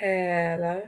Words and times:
Hello, 0.00 0.82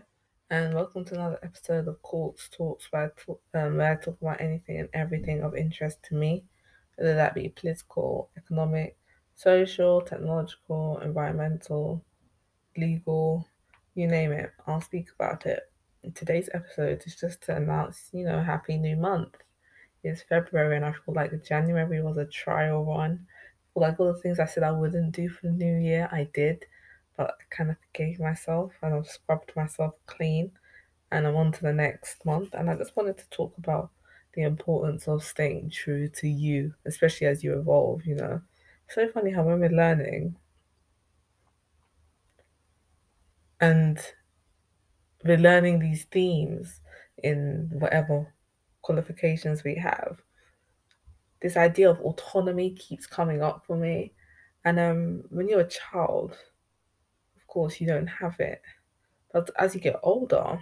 and 0.50 0.74
welcome 0.74 1.04
to 1.04 1.14
another 1.14 1.38
episode 1.44 1.86
of 1.86 2.02
Quartz 2.02 2.48
Talks, 2.48 2.90
where 2.90 3.04
I, 3.04 3.08
talk, 3.22 3.40
um, 3.54 3.76
where 3.76 3.92
I 3.92 4.04
talk 4.04 4.20
about 4.20 4.40
anything 4.40 4.80
and 4.80 4.88
everything 4.94 5.42
of 5.42 5.54
interest 5.54 5.98
to 6.08 6.16
me, 6.16 6.44
whether 6.96 7.14
that 7.14 7.32
be 7.32 7.48
political, 7.50 8.30
economic, 8.36 8.96
social, 9.36 10.00
technological, 10.00 10.98
environmental, 11.04 12.04
legal, 12.76 13.46
you 13.94 14.08
name 14.08 14.32
it. 14.32 14.50
I'll 14.66 14.80
speak 14.80 15.06
about 15.16 15.46
it. 15.46 15.70
Today's 16.14 16.50
episode 16.52 17.04
is 17.06 17.14
just 17.14 17.42
to 17.42 17.54
announce, 17.54 18.10
you 18.12 18.24
know, 18.24 18.42
happy 18.42 18.76
new 18.76 18.96
month. 18.96 19.36
It's 20.02 20.22
February, 20.22 20.74
and 20.74 20.84
I 20.84 20.90
feel 20.90 21.14
like 21.14 21.44
January 21.44 22.02
was 22.02 22.16
a 22.16 22.26
trial 22.26 22.84
run. 22.84 23.24
Like 23.76 24.00
all 24.00 24.12
the 24.12 24.18
things 24.18 24.40
I 24.40 24.46
said 24.46 24.64
I 24.64 24.72
wouldn't 24.72 25.14
do 25.14 25.28
for 25.28 25.46
the 25.46 25.52
new 25.52 25.78
year, 25.78 26.08
I 26.10 26.28
did 26.34 26.64
but 27.16 27.36
I 27.40 27.54
kind 27.54 27.70
of 27.70 27.76
forgave 27.78 28.20
myself 28.20 28.72
and 28.82 28.94
I've 28.94 29.08
scrubbed 29.08 29.52
myself 29.56 29.94
clean 30.06 30.50
and 31.12 31.26
I'm 31.26 31.36
on 31.36 31.52
to 31.52 31.62
the 31.62 31.72
next 31.72 32.24
month. 32.24 32.54
And 32.54 32.68
I 32.70 32.76
just 32.76 32.96
wanted 32.96 33.18
to 33.18 33.28
talk 33.30 33.56
about 33.58 33.90
the 34.34 34.42
importance 34.42 35.08
of 35.08 35.24
staying 35.24 35.70
true 35.70 36.08
to 36.08 36.28
you, 36.28 36.74
especially 36.84 37.26
as 37.26 37.42
you 37.42 37.58
evolve, 37.58 38.04
you 38.04 38.16
know. 38.16 38.40
So 38.88 39.08
funny 39.08 39.30
how 39.30 39.42
when 39.42 39.60
we're 39.60 39.70
learning 39.70 40.36
and 43.60 43.98
we're 45.24 45.38
learning 45.38 45.78
these 45.78 46.04
themes 46.04 46.80
in 47.22 47.70
whatever 47.72 48.32
qualifications 48.82 49.64
we 49.64 49.74
have, 49.76 50.20
this 51.40 51.56
idea 51.56 51.90
of 51.90 52.00
autonomy 52.00 52.70
keeps 52.70 53.06
coming 53.06 53.42
up 53.42 53.64
for 53.66 53.76
me. 53.76 54.12
And 54.64 54.78
um, 54.78 55.24
when 55.30 55.48
you're 55.48 55.60
a 55.60 55.68
child, 55.68 56.36
course, 57.56 57.80
you 57.80 57.86
don't 57.86 58.06
have 58.06 58.38
it. 58.38 58.60
But 59.32 59.48
as 59.58 59.74
you 59.74 59.80
get 59.80 59.98
older, 60.02 60.60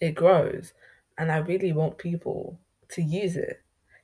it 0.00 0.12
grows. 0.14 0.74
And 1.16 1.32
I 1.32 1.38
really 1.38 1.72
want 1.72 1.96
people 1.96 2.60
to 2.90 3.00
use 3.00 3.36
it. 3.36 3.62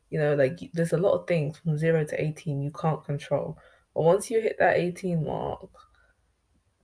You 0.09 0.19
know, 0.19 0.35
like 0.35 0.59
there's 0.73 0.95
a 0.95 1.05
lot 1.07 1.13
of 1.13 1.27
things 1.27 1.59
from 1.59 1.77
zero 1.77 2.07
to 2.07 2.23
18 2.23 2.63
you 2.63 2.71
can't 2.71 3.05
control. 3.05 3.59
But 3.93 4.05
once 4.05 4.31
you 4.31 4.41
hit 4.41 4.57
that 4.61 4.79
18 4.79 5.27
mark, 5.27 5.69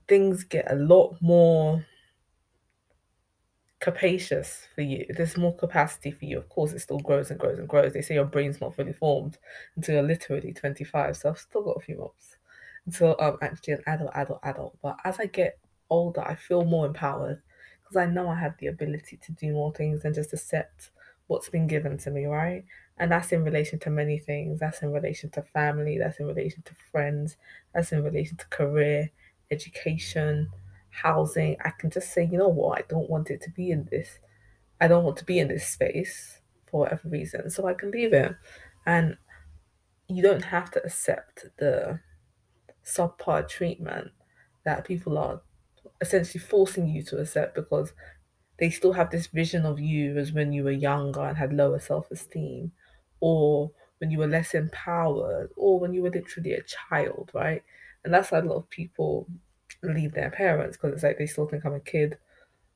things 0.06 0.44
get 0.44 0.70
a 0.70 0.74
lot 0.74 1.16
more 1.22 1.82
capacious 3.80 4.66
for 4.74 4.82
you. 4.82 5.06
There's 5.16 5.38
more 5.38 5.56
capacity 5.56 6.10
for 6.10 6.26
you. 6.26 6.36
Of 6.36 6.50
course, 6.50 6.72
it 6.72 6.80
still 6.80 6.98
grows 6.98 7.30
and 7.30 7.40
grows 7.40 7.58
and 7.58 7.66
grows. 7.68 7.94
They 7.94 8.02
say 8.02 8.16
your 8.16 8.26
brain's 8.26 8.60
not 8.60 8.76
fully 8.76 8.92
formed 8.92 9.38
until 9.76 9.94
you're 9.94 10.02
literally 10.02 10.52
25. 10.52 11.16
So 11.16 11.30
I've 11.30 11.38
still 11.38 11.62
got 11.62 11.78
a 11.78 11.80
few 11.80 11.96
months 11.96 12.37
until 12.88 13.16
I'm 13.20 13.34
oh, 13.34 13.38
actually 13.42 13.74
an 13.74 13.82
adult, 13.86 14.10
adult, 14.14 14.40
adult. 14.42 14.78
But 14.82 14.96
as 15.04 15.20
I 15.20 15.26
get 15.26 15.58
older, 15.90 16.22
I 16.22 16.34
feel 16.34 16.64
more 16.64 16.86
empowered 16.86 17.42
because 17.82 17.96
I 17.96 18.06
know 18.06 18.28
I 18.28 18.34
have 18.34 18.56
the 18.58 18.68
ability 18.68 19.18
to 19.26 19.32
do 19.32 19.52
more 19.52 19.72
things 19.74 20.02
than 20.02 20.14
just 20.14 20.32
accept 20.32 20.90
what's 21.26 21.50
been 21.50 21.66
given 21.66 21.98
to 21.98 22.10
me, 22.10 22.24
right? 22.24 22.64
And 22.96 23.12
that's 23.12 23.32
in 23.32 23.44
relation 23.44 23.78
to 23.80 23.90
many 23.90 24.18
things. 24.18 24.58
That's 24.58 24.80
in 24.82 24.90
relation 24.90 25.28
to 25.30 25.42
family, 25.42 25.98
that's 25.98 26.18
in 26.18 26.26
relation 26.26 26.62
to 26.62 26.72
friends, 26.90 27.36
that's 27.74 27.92
in 27.92 28.02
relation 28.02 28.38
to 28.38 28.48
career, 28.48 29.10
education, 29.50 30.48
housing. 30.88 31.56
I 31.62 31.70
can 31.78 31.90
just 31.90 32.14
say, 32.14 32.26
you 32.30 32.38
know 32.38 32.48
what, 32.48 32.78
I 32.78 32.84
don't 32.88 33.10
want 33.10 33.28
it 33.28 33.42
to 33.42 33.50
be 33.50 33.70
in 33.70 33.86
this. 33.90 34.18
I 34.80 34.88
don't 34.88 35.04
want 35.04 35.18
to 35.18 35.26
be 35.26 35.40
in 35.40 35.48
this 35.48 35.66
space 35.66 36.40
for 36.70 36.80
whatever 36.80 37.06
reason. 37.08 37.50
So 37.50 37.66
I 37.66 37.74
can 37.74 37.90
leave 37.90 38.14
it. 38.14 38.34
And 38.86 39.18
you 40.08 40.22
don't 40.22 40.44
have 40.44 40.70
to 40.70 40.82
accept 40.82 41.44
the 41.58 42.00
subpar 42.88 43.48
treatment 43.48 44.10
that 44.64 44.84
people 44.84 45.18
are 45.18 45.40
essentially 46.00 46.40
forcing 46.40 46.88
you 46.88 47.02
to 47.02 47.18
accept 47.18 47.54
because 47.54 47.92
they 48.58 48.70
still 48.70 48.92
have 48.92 49.10
this 49.10 49.28
vision 49.28 49.64
of 49.64 49.78
you 49.80 50.16
as 50.18 50.32
when 50.32 50.52
you 50.52 50.64
were 50.64 50.70
younger 50.72 51.20
and 51.20 51.36
had 51.38 51.52
lower 51.52 51.78
self 51.78 52.10
esteem, 52.10 52.72
or 53.20 53.70
when 53.98 54.10
you 54.10 54.18
were 54.18 54.26
less 54.26 54.54
empowered, 54.54 55.50
or 55.56 55.78
when 55.80 55.94
you 55.94 56.02
were 56.02 56.10
literally 56.10 56.52
a 56.54 56.62
child, 56.62 57.30
right? 57.34 57.62
And 58.04 58.12
that's 58.12 58.30
why 58.30 58.38
a 58.38 58.42
lot 58.42 58.56
of 58.56 58.70
people 58.70 59.28
leave 59.82 60.12
their 60.12 60.30
parents 60.30 60.76
because 60.76 60.92
it's 60.94 61.02
like 61.02 61.18
they 61.18 61.26
still 61.26 61.46
think 61.46 61.64
I'm 61.64 61.74
a 61.74 61.80
kid 61.80 62.18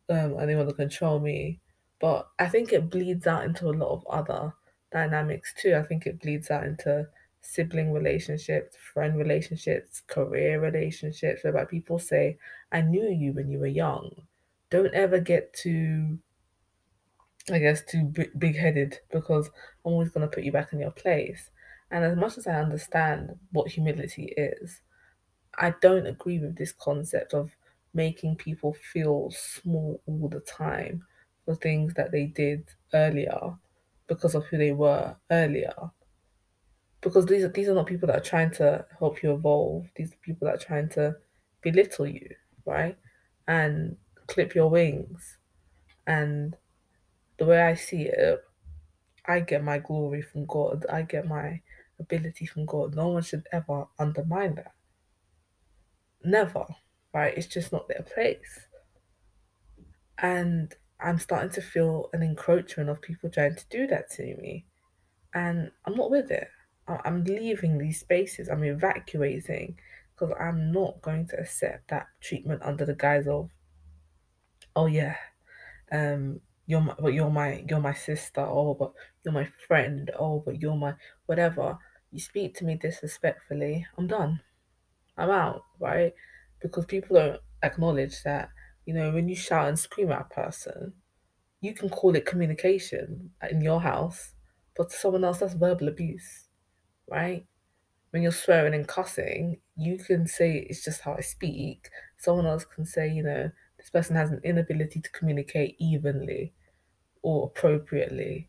um, 0.08 0.34
and 0.38 0.48
they 0.48 0.54
want 0.56 0.68
to 0.68 0.74
control 0.74 1.20
me. 1.20 1.60
But 2.00 2.28
I 2.38 2.48
think 2.48 2.72
it 2.72 2.90
bleeds 2.90 3.26
out 3.26 3.44
into 3.44 3.68
a 3.68 3.70
lot 3.70 3.92
of 3.92 4.06
other 4.08 4.52
dynamics 4.92 5.54
too. 5.60 5.74
I 5.74 5.82
think 5.82 6.06
it 6.06 6.20
bleeds 6.20 6.50
out 6.50 6.64
into 6.64 7.08
sibling 7.42 7.92
relationships, 7.92 8.76
friend 8.94 9.16
relationships, 9.18 10.02
career 10.06 10.60
relationships, 10.60 11.44
whereby 11.44 11.64
people 11.66 11.98
say, 11.98 12.38
I 12.72 12.82
knew 12.82 13.08
you 13.10 13.32
when 13.32 13.50
you 13.50 13.58
were 13.58 13.66
young. 13.66 14.26
Don't 14.70 14.94
ever 14.94 15.20
get 15.20 15.52
too, 15.52 16.18
I 17.50 17.58
guess, 17.58 17.84
too 17.84 18.04
big 18.38 18.56
headed 18.56 18.98
because 19.10 19.48
I'm 19.84 19.92
always 19.92 20.10
going 20.10 20.28
to 20.28 20.34
put 20.34 20.44
you 20.44 20.52
back 20.52 20.72
in 20.72 20.78
your 20.80 20.90
place. 20.92 21.50
And 21.90 22.04
as 22.04 22.16
much 22.16 22.38
as 22.38 22.46
I 22.46 22.60
understand 22.60 23.38
what 23.50 23.70
humility 23.70 24.32
is, 24.36 24.80
I 25.58 25.74
don't 25.82 26.06
agree 26.06 26.38
with 26.40 26.56
this 26.56 26.72
concept 26.72 27.34
of 27.34 27.56
making 27.94 28.36
people 28.36 28.74
feel 28.74 29.30
small 29.32 30.02
all 30.06 30.28
the 30.28 30.40
time 30.40 31.06
for 31.44 31.56
things 31.56 31.94
that 31.94 32.12
they 32.12 32.26
did 32.26 32.68
earlier 32.94 33.58
because 34.08 34.34
of 34.34 34.46
who 34.46 34.58
they 34.58 34.72
were 34.72 35.16
earlier 35.30 35.74
because 37.02 37.26
these 37.26 37.44
are 37.44 37.48
these 37.48 37.68
are 37.68 37.74
not 37.74 37.86
people 37.86 38.06
that 38.06 38.16
are 38.16 38.20
trying 38.20 38.50
to 38.52 38.86
help 38.98 39.22
you 39.22 39.34
evolve. 39.34 39.86
These 39.96 40.12
are 40.12 40.16
people 40.22 40.46
that 40.46 40.54
are 40.54 40.66
trying 40.66 40.88
to 40.90 41.16
belittle 41.60 42.06
you, 42.06 42.28
right? 42.64 42.96
And 43.48 43.96
clip 44.28 44.54
your 44.54 44.70
wings. 44.70 45.38
And 46.06 46.56
the 47.38 47.44
way 47.44 47.60
I 47.60 47.74
see 47.74 48.02
it, 48.02 48.42
I 49.26 49.40
get 49.40 49.64
my 49.64 49.78
glory 49.78 50.22
from 50.22 50.46
God. 50.46 50.86
I 50.90 51.02
get 51.02 51.26
my 51.26 51.60
ability 51.98 52.46
from 52.46 52.66
God. 52.66 52.94
No 52.94 53.08
one 53.08 53.22
should 53.22 53.46
ever 53.52 53.86
undermine 53.98 54.54
that. 54.56 54.72
Never, 56.24 56.64
right? 57.12 57.36
It's 57.36 57.48
just 57.48 57.72
not 57.72 57.88
their 57.88 58.04
place. 58.14 58.60
And 60.18 60.72
I'm 61.00 61.18
starting 61.18 61.50
to 61.50 61.60
feel 61.60 62.10
an 62.12 62.22
encroachment 62.22 62.88
of 62.88 63.02
people 63.02 63.28
trying 63.28 63.56
to 63.56 63.64
do 63.70 63.88
that 63.88 64.10
to 64.12 64.36
me. 64.36 64.66
And 65.34 65.72
I'm 65.84 65.96
not 65.96 66.10
with 66.10 66.30
it. 66.30 66.48
I'm 66.88 67.24
leaving 67.24 67.78
these 67.78 68.00
spaces, 68.00 68.48
I'm 68.48 68.64
evacuating 68.64 69.76
because 70.14 70.34
I'm 70.38 70.72
not 70.72 71.00
going 71.00 71.26
to 71.28 71.40
accept 71.40 71.88
that 71.88 72.06
treatment 72.20 72.62
under 72.64 72.84
the 72.84 72.94
guise 72.94 73.26
of, 73.28 73.50
oh 74.74 74.86
yeah, 74.86 75.16
um, 75.90 76.40
you're 76.66 76.80
my, 76.80 76.94
but 76.98 77.14
you're 77.14 77.30
my, 77.30 77.64
you're 77.68 77.80
my 77.80 77.94
sister, 77.94 78.40
oh, 78.40 78.74
but 78.74 78.92
you're 79.24 79.34
my 79.34 79.48
friend, 79.66 80.10
oh, 80.18 80.42
but 80.44 80.60
you're 80.60 80.76
my 80.76 80.94
whatever. 81.26 81.78
You 82.10 82.18
speak 82.18 82.56
to 82.56 82.64
me 82.64 82.76
disrespectfully, 82.76 83.86
I'm 83.96 84.06
done. 84.06 84.40
I'm 85.16 85.30
out, 85.30 85.62
right? 85.78 86.12
Because 86.60 86.84
people 86.86 87.16
don't 87.16 87.40
acknowledge 87.62 88.22
that, 88.24 88.50
you 88.86 88.94
know, 88.94 89.12
when 89.12 89.28
you 89.28 89.36
shout 89.36 89.68
and 89.68 89.78
scream 89.78 90.10
at 90.10 90.26
a 90.30 90.34
person, 90.34 90.92
you 91.60 91.74
can 91.74 91.88
call 91.88 92.16
it 92.16 92.26
communication 92.26 93.30
in 93.50 93.62
your 93.62 93.80
house, 93.80 94.32
but 94.76 94.90
to 94.90 94.96
someone 94.96 95.24
else, 95.24 95.38
that's 95.38 95.54
verbal 95.54 95.88
abuse 95.88 96.48
right? 97.12 97.46
When 98.10 98.22
you're 98.22 98.32
swearing 98.32 98.74
and 98.74 98.88
cussing, 98.88 99.58
you 99.76 99.98
can 99.98 100.26
say 100.26 100.66
it's 100.68 100.84
just 100.84 101.02
how 101.02 101.14
I 101.14 101.20
speak. 101.20 101.90
Someone 102.16 102.46
else 102.46 102.64
can 102.64 102.86
say, 102.86 103.08
you 103.10 103.22
know, 103.22 103.50
this 103.78 103.90
person 103.90 104.16
has 104.16 104.30
an 104.30 104.40
inability 104.44 105.00
to 105.00 105.10
communicate 105.10 105.76
evenly 105.78 106.54
or 107.22 107.46
appropriately, 107.46 108.48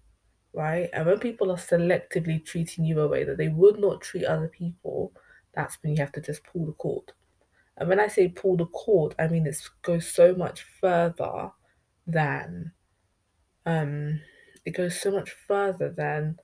right? 0.53 0.89
And 0.93 1.05
when 1.05 1.19
people 1.19 1.51
are 1.51 1.57
selectively 1.57 2.43
treating 2.45 2.85
you 2.85 3.01
a 3.01 3.07
way 3.07 3.23
that 3.25 3.37
they 3.37 3.49
would 3.49 3.79
not 3.79 4.01
treat 4.01 4.25
other 4.25 4.47
people, 4.47 5.13
that's 5.53 5.77
when 5.81 5.93
you 5.93 5.99
have 5.99 6.13
to 6.13 6.21
just 6.21 6.43
pull 6.45 6.65
the 6.65 6.73
cord. 6.73 7.11
And 7.77 7.89
when 7.89 7.99
I 7.99 8.07
say 8.07 8.29
pull 8.29 8.57
the 8.57 8.67
cord, 8.67 9.15
I 9.19 9.27
mean 9.27 9.45
it 9.47 9.57
goes 9.81 10.07
so 10.07 10.35
much 10.35 10.65
further 10.79 11.51
than 12.07 12.71
um 13.65 14.19
it 14.65 14.71
goes 14.71 14.99
so 14.99 15.11
much 15.11 15.31
further 15.47 15.89
than 15.89 16.37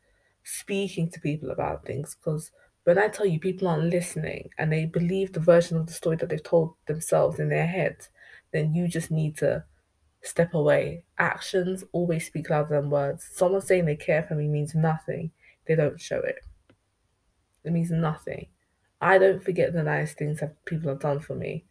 speaking 0.50 1.10
to 1.12 1.20
people 1.20 1.52
about 1.52 1.86
things 1.86 2.16
because 2.16 2.52
when 2.86 2.98
I 2.98 3.08
tell 3.10 3.26
you 3.26 3.40
people 3.40 3.68
aren't 3.68 3.90
listening 3.92 4.50
and 4.58 4.72
they 4.72 4.86
believe 4.86 5.34
the 5.34 5.40
version 5.40 5.78
of 5.78 5.88
the 5.88 5.94
story 5.94 6.16
that 6.18 6.30
they've 6.30 6.44
told 6.44 6.76
themselves 6.88 7.40
in 7.40 7.50
their 7.50 7.68
heads, 7.68 8.10
then 8.52 8.74
you 8.74 8.88
just 8.88 9.12
need 9.12 9.38
to 9.38 9.64
step 10.24 10.54
away. 10.54 11.04
Actions 11.18 11.84
always 11.92 12.26
speak 12.28 12.50
louder 12.50 12.82
than 12.82 12.90
words. 12.90 13.28
Someone 13.32 13.62
saying 13.62 13.86
they 13.86 13.96
care 13.96 14.24
for 14.24 14.36
me 14.36 14.48
means 14.48 14.76
nothing. 14.76 15.32
They 15.68 15.76
don't 15.76 16.00
show 16.02 16.20
it. 16.20 16.38
It 17.64 17.72
means 17.72 17.92
nothing. 17.92 18.48
I 19.02 19.18
don't 19.18 19.44
forget 19.44 19.72
the 19.74 19.84
nice 19.84 20.14
things 20.14 20.40
that 20.42 20.64
people 20.66 20.90
have 20.90 21.00
done 21.00 21.20
for 21.20 21.36
me, 21.36 21.66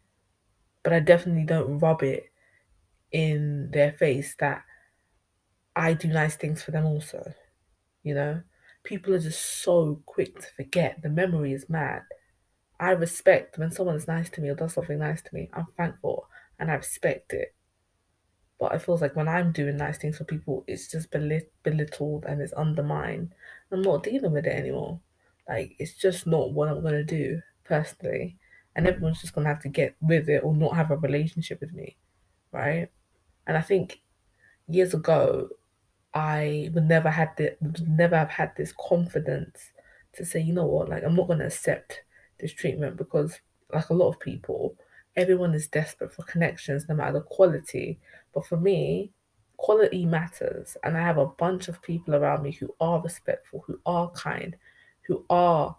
but 0.83 0.93
I 0.93 0.99
definitely 0.99 1.45
don't 1.45 1.79
rub 1.79 2.03
it 2.03 2.31
in 3.11 3.71
their 3.71 3.93
face 3.93 4.35
that 4.39 4.63
I 5.75 5.93
do 5.93 6.07
nice 6.09 6.35
things 6.35 6.61
for 6.61 6.71
them 6.71 6.85
also. 6.85 7.33
You 8.03 8.15
know? 8.15 8.43
People 8.83 9.13
are 9.13 9.19
just 9.19 9.61
so 9.63 10.01
quick 10.05 10.39
to 10.39 10.47
forget. 10.55 11.01
The 11.01 11.09
memory 11.09 11.53
is 11.53 11.69
mad. 11.69 12.03
I 12.79 12.91
respect 12.91 13.57
when 13.57 13.71
someone 13.71 13.95
is 13.95 14.07
nice 14.07 14.29
to 14.31 14.41
me 14.41 14.49
or 14.49 14.55
does 14.55 14.73
something 14.73 14.99
nice 14.99 15.21
to 15.23 15.35
me. 15.35 15.49
I'm 15.53 15.67
thankful. 15.77 16.27
and 16.59 16.69
I 16.71 16.75
respect 16.75 17.33
it. 17.33 17.55
But 18.59 18.73
it 18.75 18.81
feels 18.81 19.01
like 19.01 19.15
when 19.15 19.27
I'm 19.29 19.51
doing 19.53 19.77
nice 19.77 19.97
things 19.97 20.17
for 20.17 20.25
people, 20.25 20.63
it's 20.67 20.89
just 20.91 21.09
belittled 21.11 22.25
and 22.25 22.41
it's 22.41 22.53
undermined. 22.53 23.33
I'm 23.71 23.81
not 23.81 24.03
dealing 24.03 24.33
with 24.33 24.45
it 24.45 24.55
anymore. 24.55 24.99
Like, 25.47 25.75
it's 25.79 25.95
just 25.95 26.27
not 26.27 26.51
what 26.53 26.67
I'm 26.67 26.81
going 26.81 26.93
to 26.93 27.03
do 27.03 27.41
personally. 27.63 28.37
And 28.75 28.87
everyone's 28.87 29.21
just 29.21 29.33
going 29.33 29.45
to 29.45 29.53
have 29.53 29.63
to 29.63 29.69
get 29.69 29.95
with 30.01 30.29
it 30.29 30.43
or 30.43 30.53
not 30.53 30.75
have 30.75 30.91
a 30.91 30.97
relationship 30.97 31.61
with 31.61 31.73
me. 31.73 31.97
Right. 32.51 32.89
And 33.47 33.57
I 33.57 33.61
think 33.61 34.01
years 34.67 34.93
ago, 34.93 35.49
I 36.13 36.71
would 36.73 36.85
never 36.85 37.09
had 37.09 37.35
the 37.37 37.55
would 37.61 37.87
never 37.87 38.17
have 38.17 38.29
had 38.29 38.53
this 38.55 38.73
confidence 38.79 39.71
to 40.13 40.25
say, 40.25 40.39
you 40.39 40.53
know 40.53 40.65
what, 40.65 40.89
like 40.89 41.03
I'm 41.03 41.15
not 41.15 41.27
gonna 41.27 41.45
accept 41.45 42.01
this 42.39 42.53
treatment 42.53 42.97
because 42.97 43.39
like 43.73 43.89
a 43.89 43.93
lot 43.93 44.09
of 44.09 44.19
people, 44.19 44.75
everyone 45.15 45.53
is 45.53 45.67
desperate 45.67 46.13
for 46.13 46.23
connections 46.23 46.85
no 46.89 46.95
matter 46.95 47.13
the 47.13 47.21
quality. 47.21 47.99
But 48.33 48.47
for 48.47 48.57
me, 48.57 49.11
quality 49.57 50.05
matters. 50.05 50.75
And 50.83 50.97
I 50.97 51.01
have 51.01 51.17
a 51.17 51.27
bunch 51.27 51.67
of 51.67 51.81
people 51.81 52.15
around 52.15 52.43
me 52.43 52.51
who 52.51 52.73
are 52.79 53.01
respectful, 53.01 53.63
who 53.67 53.79
are 53.85 54.09
kind, 54.11 54.55
who 55.01 55.25
are 55.29 55.75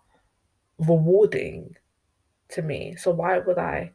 rewarding 0.79 1.77
to 2.51 2.63
me. 2.63 2.95
So 2.97 3.11
why 3.11 3.39
would 3.39 3.59
I 3.59 3.93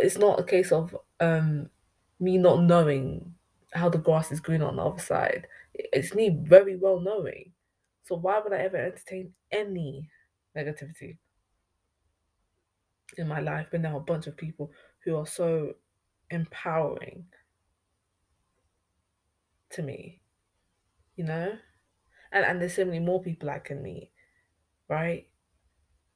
it's 0.00 0.18
not 0.18 0.38
a 0.40 0.44
case 0.44 0.70
of 0.72 0.96
um 1.20 1.68
me 2.20 2.38
not 2.38 2.62
knowing 2.62 3.34
how 3.72 3.88
the 3.88 3.98
grass 3.98 4.30
is 4.30 4.40
green 4.40 4.62
on 4.62 4.76
the 4.76 4.82
other 4.82 5.02
side. 5.02 5.46
It's 5.74 6.14
me 6.14 6.38
very 6.42 6.76
well 6.76 7.00
knowing. 7.00 7.52
So 8.04 8.16
why 8.16 8.40
would 8.40 8.52
I 8.52 8.58
ever 8.58 8.76
entertain 8.76 9.32
any 9.50 10.08
negativity 10.56 11.16
in 13.16 13.28
my 13.28 13.40
life? 13.40 13.68
But 13.70 13.80
now 13.80 13.96
a 13.96 14.00
bunch 14.00 14.26
of 14.26 14.36
people 14.36 14.72
who 15.04 15.16
are 15.16 15.26
so 15.26 15.74
empowering 16.30 17.24
to 19.70 19.82
me, 19.82 20.20
you 21.16 21.24
know? 21.24 21.52
And 22.32 22.44
and 22.44 22.60
there's 22.60 22.74
so 22.74 22.84
many 22.84 22.98
more 22.98 23.22
people 23.22 23.50
I 23.50 23.58
can 23.58 23.82
meet, 23.82 24.10
right? 24.88 25.26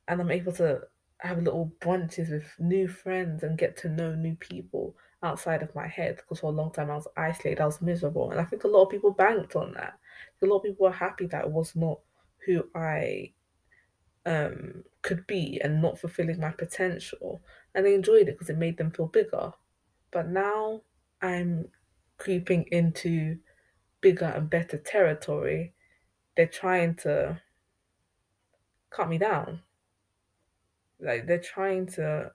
And 0.08 0.20
I'm 0.20 0.30
able 0.30 0.52
to 0.52 0.82
have 1.18 1.42
little 1.42 1.72
brunches 1.80 2.30
with 2.30 2.44
new 2.58 2.88
friends 2.88 3.42
and 3.42 3.58
get 3.58 3.76
to 3.78 3.88
know 3.88 4.14
new 4.14 4.36
people 4.36 4.96
outside 5.22 5.62
of 5.62 5.74
my 5.74 5.86
head 5.86 6.16
because 6.16 6.40
for 6.40 6.52
a 6.52 6.56
long 6.56 6.70
time 6.72 6.90
I 6.90 6.96
was 6.96 7.08
isolated, 7.16 7.60
I 7.60 7.66
was 7.66 7.82
miserable. 7.82 8.30
And 8.30 8.40
I 8.40 8.44
think 8.44 8.64
a 8.64 8.68
lot 8.68 8.84
of 8.84 8.90
people 8.90 9.10
banked 9.10 9.56
on 9.56 9.72
that. 9.74 9.98
A 10.42 10.46
lot 10.46 10.58
of 10.58 10.64
people 10.64 10.86
were 10.86 10.92
happy 10.92 11.26
that 11.26 11.44
it 11.44 11.50
was 11.50 11.74
not 11.74 12.00
who 12.44 12.64
I 12.74 13.32
um, 14.24 14.84
could 15.02 15.26
be 15.26 15.60
and 15.62 15.80
not 15.80 15.98
fulfilling 15.98 16.40
my 16.40 16.50
potential. 16.50 17.42
And 17.74 17.84
they 17.84 17.94
enjoyed 17.94 18.28
it 18.28 18.32
because 18.32 18.50
it 18.50 18.58
made 18.58 18.76
them 18.76 18.90
feel 18.90 19.06
bigger. 19.06 19.52
But 20.10 20.28
now 20.28 20.82
I'm 21.22 21.68
creeping 22.18 22.66
into 22.72 23.38
bigger 24.00 24.26
and 24.26 24.50
better 24.50 24.78
territory. 24.78 25.74
They're 26.36 26.46
trying 26.46 26.94
to 26.96 27.40
cut 28.90 29.08
me 29.08 29.18
down. 29.18 29.60
Like 31.00 31.26
they're 31.26 31.38
trying 31.38 31.86
to 31.88 32.32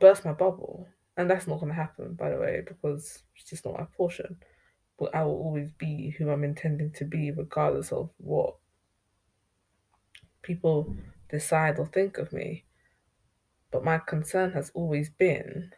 burst 0.00 0.24
my 0.24 0.32
bubble. 0.32 0.88
And 1.18 1.28
that's 1.28 1.48
not 1.48 1.58
going 1.58 1.70
to 1.70 1.74
happen, 1.74 2.14
by 2.14 2.30
the 2.30 2.38
way, 2.38 2.62
because 2.64 3.24
it's 3.34 3.50
just 3.50 3.64
not 3.64 3.74
my 3.74 3.86
portion. 3.96 4.36
But 5.00 5.14
I 5.16 5.24
will 5.24 5.32
always 5.32 5.72
be 5.72 6.14
who 6.16 6.30
I'm 6.30 6.44
intending 6.44 6.92
to 6.92 7.04
be, 7.04 7.32
regardless 7.32 7.90
of 7.90 8.10
what 8.18 8.54
people 10.42 10.96
decide 11.28 11.80
or 11.80 11.86
think 11.86 12.18
of 12.18 12.32
me. 12.32 12.64
But 13.72 13.84
my 13.84 13.98
concern 13.98 14.52
has 14.52 14.70
always 14.74 15.10
been 15.10 15.72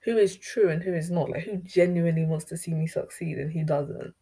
who 0.00 0.16
is 0.16 0.38
true 0.38 0.70
and 0.70 0.82
who 0.82 0.94
is 0.94 1.10
not. 1.10 1.28
Like, 1.28 1.44
who 1.44 1.58
genuinely 1.58 2.24
wants 2.24 2.46
to 2.46 2.56
see 2.56 2.72
me 2.72 2.86
succeed 2.86 3.36
and 3.36 3.52
who 3.52 3.64
doesn't. 3.64 4.14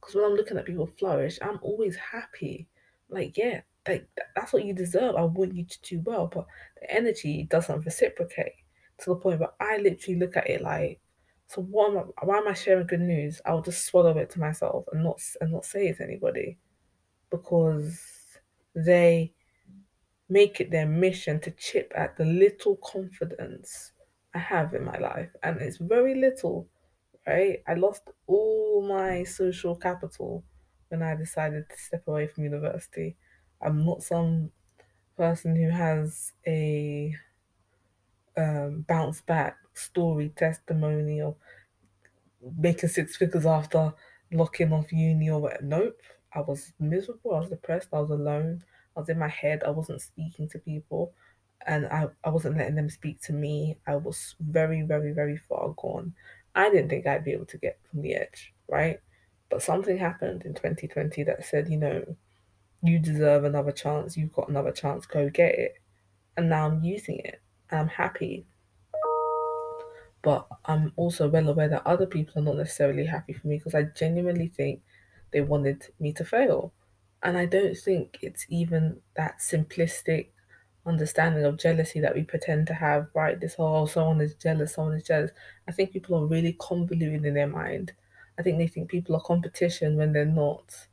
Because 0.00 0.14
when 0.14 0.24
I'm 0.24 0.34
looking 0.34 0.56
at 0.56 0.64
people 0.64 0.86
flourish, 0.86 1.38
I'm 1.42 1.58
always 1.60 1.96
happy. 1.96 2.68
Like, 3.10 3.36
yeah, 3.36 3.60
like 3.86 4.08
that's 4.34 4.54
what 4.54 4.64
you 4.64 4.72
deserve. 4.72 5.14
I 5.14 5.24
want 5.24 5.54
you 5.54 5.66
to 5.66 5.80
do 5.82 6.00
well, 6.06 6.26
but 6.26 6.46
the 6.80 6.90
energy 6.90 7.46
doesn't 7.50 7.84
reciprocate 7.84 8.63
to 9.04 9.10
the 9.10 9.16
point 9.16 9.40
where 9.40 9.52
I 9.60 9.78
literally 9.78 10.18
look 10.18 10.36
at 10.36 10.48
it 10.50 10.62
like, 10.62 11.00
so 11.46 11.62
what 11.62 11.90
am 11.92 12.12
I, 12.18 12.24
why 12.24 12.38
am 12.38 12.48
I 12.48 12.54
sharing 12.54 12.86
good 12.86 13.00
news? 13.00 13.40
I'll 13.46 13.62
just 13.62 13.84
swallow 13.86 14.16
it 14.18 14.30
to 14.30 14.40
myself 14.40 14.86
and 14.92 15.04
not 15.04 15.20
and 15.40 15.52
not 15.52 15.64
say 15.66 15.88
it 15.88 15.98
to 15.98 16.04
anybody 16.04 16.58
because 17.30 18.00
they 18.74 19.32
make 20.28 20.60
it 20.60 20.70
their 20.70 20.86
mission 20.86 21.40
to 21.40 21.50
chip 21.52 21.92
at 21.94 22.16
the 22.16 22.24
little 22.24 22.76
confidence 22.76 23.92
I 24.34 24.38
have 24.38 24.74
in 24.74 24.84
my 24.84 24.98
life, 24.98 25.30
and 25.42 25.60
it's 25.60 25.76
very 25.76 26.14
little, 26.14 26.68
right? 27.26 27.62
I 27.68 27.74
lost 27.74 28.10
all 28.26 28.82
my 28.82 29.24
social 29.24 29.76
capital 29.76 30.44
when 30.88 31.02
I 31.02 31.14
decided 31.16 31.68
to 31.70 31.78
step 31.78 32.08
away 32.08 32.26
from 32.26 32.44
university. 32.44 33.16
I'm 33.62 33.84
not 33.84 34.02
some 34.02 34.50
person 35.16 35.56
who 35.56 35.70
has 35.70 36.32
a 36.46 37.14
um, 38.36 38.84
bounce 38.88 39.20
back 39.20 39.56
story 39.74 40.30
testimony 40.36 41.20
of 41.20 41.36
making 42.58 42.88
six 42.88 43.16
figures 43.16 43.46
after 43.46 43.92
locking 44.32 44.72
off 44.72 44.92
uni 44.92 45.30
or 45.30 45.40
whatever. 45.40 45.62
Nope. 45.64 46.00
I 46.34 46.40
was 46.40 46.72
miserable. 46.80 47.34
I 47.34 47.40
was 47.40 47.50
depressed. 47.50 47.88
I 47.92 48.00
was 48.00 48.10
alone. 48.10 48.62
I 48.96 49.00
was 49.00 49.08
in 49.08 49.18
my 49.18 49.28
head. 49.28 49.62
I 49.64 49.70
wasn't 49.70 50.02
speaking 50.02 50.48
to 50.50 50.58
people 50.58 51.12
and 51.66 51.86
I, 51.86 52.08
I 52.24 52.30
wasn't 52.30 52.56
letting 52.56 52.74
them 52.74 52.90
speak 52.90 53.20
to 53.22 53.32
me. 53.32 53.78
I 53.86 53.96
was 53.96 54.34
very, 54.40 54.82
very, 54.82 55.12
very 55.12 55.36
far 55.36 55.74
gone. 55.76 56.14
I 56.54 56.70
didn't 56.70 56.88
think 56.88 57.06
I'd 57.06 57.24
be 57.24 57.32
able 57.32 57.46
to 57.46 57.58
get 57.58 57.78
from 57.90 58.02
the 58.02 58.14
edge, 58.14 58.52
right? 58.68 59.00
But 59.48 59.62
something 59.62 59.96
happened 59.96 60.42
in 60.44 60.54
2020 60.54 61.24
that 61.24 61.44
said, 61.44 61.68
you 61.68 61.78
know, 61.78 62.16
you 62.82 62.98
deserve 62.98 63.44
another 63.44 63.72
chance. 63.72 64.16
You've 64.16 64.32
got 64.32 64.48
another 64.48 64.72
chance. 64.72 65.06
Go 65.06 65.30
get 65.30 65.54
it. 65.58 65.74
And 66.36 66.48
now 66.48 66.66
I'm 66.66 66.84
using 66.84 67.18
it. 67.20 67.40
I'm 67.70 67.88
happy. 67.88 68.46
But 70.22 70.48
I'm 70.64 70.92
also 70.96 71.28
well 71.28 71.48
aware 71.48 71.68
that 71.68 71.86
other 71.86 72.06
people 72.06 72.38
are 72.38 72.44
not 72.44 72.56
necessarily 72.56 73.06
happy 73.06 73.32
for 73.32 73.46
me 73.46 73.58
because 73.58 73.74
I 73.74 73.82
genuinely 73.84 74.48
think 74.48 74.82
they 75.32 75.40
wanted 75.40 75.92
me 76.00 76.12
to 76.14 76.24
fail. 76.24 76.72
And 77.22 77.36
I 77.38 77.46
don't 77.46 77.76
think 77.76 78.18
it's 78.22 78.46
even 78.48 79.02
that 79.14 79.38
simplistic 79.38 80.30
understanding 80.86 81.44
of 81.44 81.58
jealousy 81.58 82.00
that 82.00 82.14
we 82.14 82.22
pretend 82.24 82.66
to 82.68 82.74
have, 82.74 83.08
right? 83.14 83.38
This 83.40 83.54
whole 83.54 83.82
oh, 83.82 83.86
someone 83.86 84.20
is 84.20 84.34
jealous, 84.34 84.74
someone 84.74 84.94
is 84.96 85.04
jealous. 85.04 85.30
I 85.68 85.72
think 85.72 85.92
people 85.92 86.16
are 86.22 86.26
really 86.26 86.54
convoluted 86.54 87.24
in 87.24 87.34
their 87.34 87.46
mind. 87.46 87.92
I 88.38 88.42
think 88.42 88.58
they 88.58 88.66
think 88.66 88.90
people 88.90 89.14
are 89.16 89.20
competition 89.22 89.96
when 89.96 90.12
they're 90.12 90.24
not. 90.24 90.88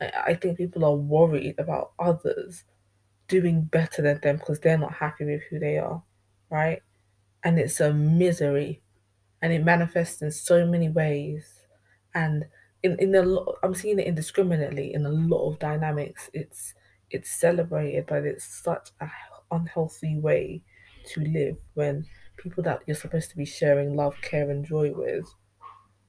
I, 0.00 0.12
I 0.28 0.34
think 0.34 0.58
people 0.58 0.84
are 0.84 0.94
worried 0.96 1.58
about 1.58 1.92
others 1.98 2.64
doing 3.30 3.62
better 3.62 4.02
than 4.02 4.20
them 4.20 4.36
because 4.36 4.60
they're 4.60 4.76
not 4.76 4.92
happy 4.94 5.24
with 5.24 5.42
who 5.48 5.58
they 5.60 5.78
are, 5.78 6.02
right? 6.50 6.82
And 7.44 7.58
it's 7.58 7.80
a 7.80 7.94
misery 7.94 8.82
and 9.40 9.52
it 9.52 9.64
manifests 9.64 10.20
in 10.20 10.32
so 10.32 10.66
many 10.66 10.90
ways. 10.90 11.66
And 12.14 12.44
in, 12.82 12.98
in 12.98 13.14
a 13.14 13.22
lot, 13.22 13.56
I'm 13.62 13.74
seeing 13.74 13.98
it 14.00 14.06
indiscriminately 14.06 14.92
in 14.92 15.06
a 15.06 15.10
lot 15.10 15.48
of 15.48 15.58
dynamics. 15.58 16.28
It's 16.34 16.74
it's 17.10 17.30
celebrated, 17.30 18.06
but 18.06 18.24
it's 18.24 18.44
such 18.44 18.90
a 19.00 19.08
unhealthy 19.50 20.18
way 20.18 20.62
to 21.06 21.20
live 21.22 21.56
when 21.74 22.06
people 22.36 22.62
that 22.64 22.82
you're 22.86 22.96
supposed 22.96 23.30
to 23.30 23.36
be 23.36 23.44
sharing 23.44 23.96
love, 23.96 24.14
care, 24.22 24.50
and 24.50 24.64
joy 24.64 24.92
with, 24.92 25.26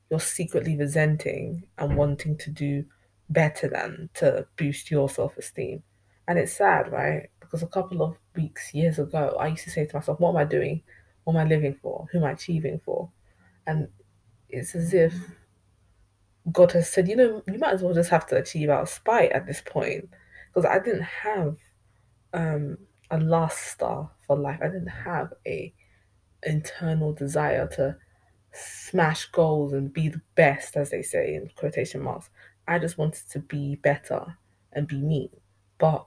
you're 0.09 0.19
secretly 0.19 0.77
resenting 0.77 1.63
and 1.77 1.97
wanting 1.97 2.37
to 2.37 2.51
do 2.51 2.85
better 3.29 3.67
than 3.67 4.09
to 4.15 4.45
boost 4.57 4.91
your 4.91 5.09
self 5.09 5.37
esteem. 5.37 5.83
And 6.31 6.39
it's 6.39 6.53
sad, 6.53 6.89
right? 6.93 7.29
Because 7.41 7.61
a 7.61 7.67
couple 7.67 8.01
of 8.01 8.15
weeks, 8.37 8.73
years 8.73 8.99
ago, 8.99 9.35
I 9.37 9.47
used 9.47 9.65
to 9.65 9.69
say 9.69 9.85
to 9.85 9.93
myself, 9.97 10.17
What 10.21 10.29
am 10.29 10.37
I 10.37 10.45
doing? 10.45 10.81
What 11.25 11.33
am 11.33 11.45
I 11.45 11.49
living 11.49 11.77
for? 11.81 12.07
Who 12.09 12.19
am 12.19 12.23
I 12.23 12.31
achieving 12.31 12.79
for? 12.79 13.09
And 13.67 13.89
it's 14.47 14.73
as 14.73 14.93
if 14.93 15.13
God 16.53 16.71
has 16.71 16.89
said, 16.89 17.09
You 17.09 17.17
know, 17.17 17.43
you 17.47 17.59
might 17.59 17.73
as 17.73 17.81
well 17.83 17.93
just 17.93 18.11
have 18.11 18.25
to 18.27 18.37
achieve 18.37 18.69
out 18.69 18.83
of 18.83 18.87
spite 18.87 19.33
at 19.33 19.45
this 19.45 19.59
point 19.59 20.09
because 20.47 20.63
I 20.63 20.79
didn't 20.79 21.03
have 21.03 21.57
um, 22.31 22.77
a 23.09 23.17
last 23.17 23.67
star 23.67 24.09
for 24.25 24.37
life. 24.37 24.59
I 24.63 24.67
didn't 24.67 24.87
have 24.87 25.33
a 25.45 25.73
internal 26.43 27.11
desire 27.11 27.67
to 27.73 27.97
smash 28.53 29.25
goals 29.31 29.73
and 29.73 29.91
be 29.91 30.07
the 30.07 30.21
best, 30.35 30.77
as 30.77 30.91
they 30.91 31.01
say 31.01 31.35
in 31.35 31.49
quotation 31.57 32.01
marks. 32.01 32.29
I 32.69 32.79
just 32.79 32.97
wanted 32.97 33.29
to 33.31 33.39
be 33.39 33.75
better 33.75 34.37
and 34.71 34.87
be 34.87 35.01
me. 35.01 35.29
But 35.77 36.05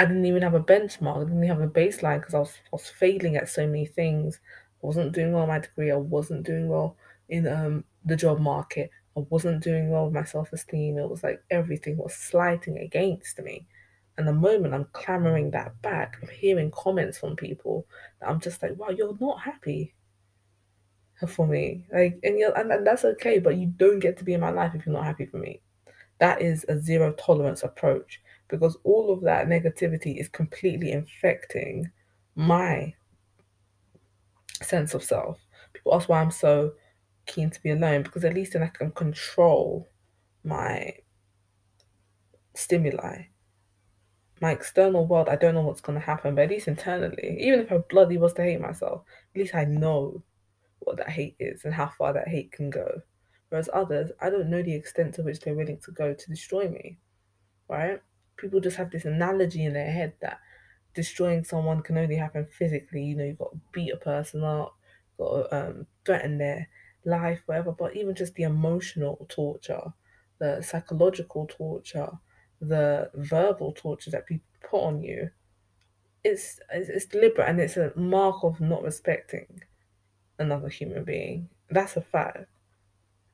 I 0.00 0.06
didn't 0.06 0.24
even 0.24 0.40
have 0.40 0.54
a 0.54 0.60
benchmark. 0.60 1.16
I 1.16 1.18
didn't 1.24 1.44
even 1.44 1.48
have 1.48 1.60
a 1.60 1.68
baseline 1.68 2.20
because 2.20 2.32
I 2.34 2.38
was, 2.38 2.54
I 2.54 2.68
was 2.72 2.88
failing 2.88 3.36
at 3.36 3.50
so 3.50 3.66
many 3.66 3.84
things. 3.84 4.40
I 4.82 4.86
wasn't 4.86 5.12
doing 5.12 5.30
well 5.32 5.42
in 5.42 5.50
my 5.50 5.58
degree. 5.58 5.90
I 5.90 5.96
wasn't 5.96 6.42
doing 6.46 6.68
well 6.70 6.96
in 7.28 7.46
um, 7.46 7.84
the 8.06 8.16
job 8.16 8.40
market. 8.40 8.90
I 9.14 9.20
wasn't 9.28 9.62
doing 9.62 9.90
well 9.90 10.06
with 10.06 10.14
my 10.14 10.24
self 10.24 10.54
esteem. 10.54 10.96
It 10.96 11.06
was 11.10 11.22
like 11.22 11.42
everything 11.50 11.98
was 11.98 12.14
sliding 12.14 12.78
against 12.78 13.38
me. 13.40 13.66
And 14.16 14.26
the 14.26 14.32
moment 14.32 14.72
I'm 14.72 14.86
clamoring 14.92 15.50
that 15.50 15.80
back, 15.82 16.16
I'm 16.22 16.28
hearing 16.30 16.70
comments 16.70 17.18
from 17.18 17.36
people 17.36 17.86
that 18.20 18.30
I'm 18.30 18.40
just 18.40 18.62
like, 18.62 18.76
wow, 18.78 18.88
you're 18.88 19.18
not 19.20 19.40
happy 19.42 19.94
for 21.28 21.46
me. 21.46 21.84
Like, 21.92 22.18
and, 22.22 22.38
you 22.38 22.50
and, 22.56 22.72
and 22.72 22.86
that's 22.86 23.04
okay, 23.04 23.38
but 23.38 23.56
you 23.56 23.66
don't 23.66 23.98
get 24.00 24.16
to 24.16 24.24
be 24.24 24.32
in 24.32 24.40
my 24.40 24.50
life 24.50 24.74
if 24.74 24.86
you're 24.86 24.94
not 24.94 25.04
happy 25.04 25.26
for 25.26 25.36
me. 25.36 25.60
That 26.20 26.40
is 26.40 26.64
a 26.70 26.80
zero 26.80 27.12
tolerance 27.12 27.62
approach 27.62 28.22
because 28.50 28.76
all 28.84 29.12
of 29.12 29.22
that 29.22 29.46
negativity 29.46 30.20
is 30.20 30.28
completely 30.28 30.92
infecting 30.92 31.90
my 32.34 32.92
sense 34.62 34.94
of 34.94 35.02
self. 35.02 35.38
People 35.72 35.94
ask 35.94 36.08
why 36.08 36.20
I'm 36.20 36.30
so 36.30 36.72
keen 37.26 37.50
to 37.50 37.62
be 37.62 37.70
alone 37.70 38.02
because 38.02 38.24
at 38.24 38.34
least 38.34 38.52
then 38.52 38.62
I 38.62 38.68
can 38.68 38.90
control 38.90 39.88
my 40.44 40.92
stimuli. 42.54 43.22
My 44.40 44.52
external 44.52 45.06
world, 45.06 45.28
I 45.28 45.36
don't 45.36 45.54
know 45.54 45.62
what's 45.62 45.82
going 45.82 45.98
to 45.98 46.04
happen, 46.04 46.34
but 46.34 46.42
at 46.42 46.50
least 46.50 46.66
internally, 46.66 47.36
even 47.40 47.60
if 47.60 47.70
I 47.70 47.78
bloody 47.78 48.16
was 48.16 48.32
to 48.34 48.42
hate 48.42 48.60
myself, 48.60 49.02
at 49.34 49.40
least 49.40 49.54
I 49.54 49.64
know 49.64 50.22
what 50.78 50.96
that 50.96 51.10
hate 51.10 51.36
is 51.38 51.64
and 51.64 51.74
how 51.74 51.88
far 51.98 52.14
that 52.14 52.28
hate 52.28 52.50
can 52.50 52.70
go. 52.70 53.02
Whereas 53.50 53.68
others, 53.72 54.10
I 54.20 54.30
don't 54.30 54.48
know 54.48 54.62
the 54.62 54.74
extent 54.74 55.14
to 55.14 55.22
which 55.22 55.40
they're 55.40 55.54
willing 55.54 55.78
to 55.84 55.92
go 55.92 56.14
to 56.14 56.28
destroy 56.28 56.68
me, 56.68 56.98
right? 57.68 58.00
People 58.40 58.60
just 58.60 58.76
have 58.76 58.90
this 58.90 59.04
analogy 59.04 59.64
in 59.64 59.72
their 59.74 59.90
head 59.90 60.14
that 60.20 60.40
destroying 60.94 61.44
someone 61.44 61.82
can 61.82 61.98
only 61.98 62.16
happen 62.16 62.46
physically. 62.46 63.02
You 63.02 63.16
know, 63.16 63.24
you've 63.24 63.38
got 63.38 63.52
to 63.52 63.60
beat 63.72 63.92
a 63.92 63.96
person 63.96 64.42
up, 64.42 64.76
got 65.18 65.50
to 65.50 65.56
um, 65.56 65.86
threaten 66.04 66.38
their 66.38 66.68
life, 67.04 67.42
whatever. 67.46 67.72
But 67.72 67.96
even 67.96 68.14
just 68.14 68.34
the 68.34 68.44
emotional 68.44 69.26
torture, 69.28 69.92
the 70.38 70.62
psychological 70.62 71.46
torture, 71.46 72.10
the 72.60 73.10
verbal 73.14 73.72
torture 73.72 74.10
that 74.10 74.26
people 74.26 74.46
put 74.62 74.82
on 74.82 75.02
you, 75.02 75.30
it's, 76.24 76.60
it's, 76.70 76.88
it's 76.88 77.06
deliberate 77.06 77.48
and 77.48 77.60
it's 77.60 77.76
a 77.76 77.92
mark 77.96 78.42
of 78.42 78.60
not 78.60 78.82
respecting 78.82 79.62
another 80.38 80.68
human 80.68 81.04
being. 81.04 81.48
That's 81.70 81.96
a 81.96 82.02
fact. 82.02 82.46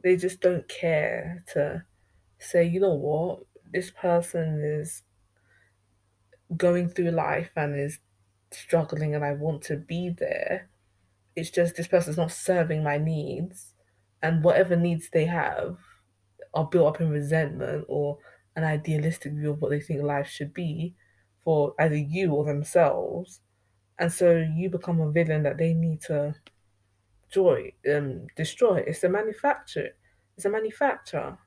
They 0.02 0.16
just 0.16 0.40
don't 0.40 0.68
care 0.68 1.42
to 1.54 1.84
say, 2.38 2.64
you 2.64 2.80
know 2.80 2.94
what, 2.94 3.40
this 3.76 3.90
person 3.90 4.62
is 4.64 5.02
going 6.56 6.88
through 6.88 7.10
life 7.10 7.50
and 7.56 7.78
is 7.78 7.98
struggling 8.50 9.14
and 9.14 9.22
I 9.22 9.32
want 9.32 9.60
to 9.64 9.76
be 9.76 10.08
there. 10.18 10.70
It's 11.36 11.50
just 11.50 11.76
this 11.76 11.86
person's 11.86 12.16
not 12.16 12.32
serving 12.32 12.82
my 12.82 12.96
needs. 12.96 13.74
And 14.22 14.42
whatever 14.42 14.76
needs 14.76 15.10
they 15.10 15.26
have 15.26 15.76
are 16.54 16.64
built 16.64 16.94
up 16.94 17.00
in 17.02 17.10
resentment 17.10 17.84
or 17.86 18.16
an 18.56 18.64
idealistic 18.64 19.34
view 19.34 19.50
of 19.50 19.60
what 19.60 19.70
they 19.70 19.80
think 19.80 20.02
life 20.02 20.26
should 20.26 20.54
be 20.54 20.94
for 21.44 21.74
either 21.78 21.96
you 21.96 22.32
or 22.32 22.46
themselves. 22.46 23.42
And 23.98 24.10
so 24.10 24.42
you 24.56 24.70
become 24.70 25.02
a 25.02 25.10
villain 25.10 25.42
that 25.42 25.58
they 25.58 25.74
need 25.74 26.00
to 26.02 26.34
joy 27.28 27.72
um 27.92 28.26
destroy. 28.36 28.78
It's 28.86 29.04
a 29.04 29.08
manufacture. 29.10 29.90
It's 30.36 30.46
a 30.46 30.50
manufacturer. 30.50 31.38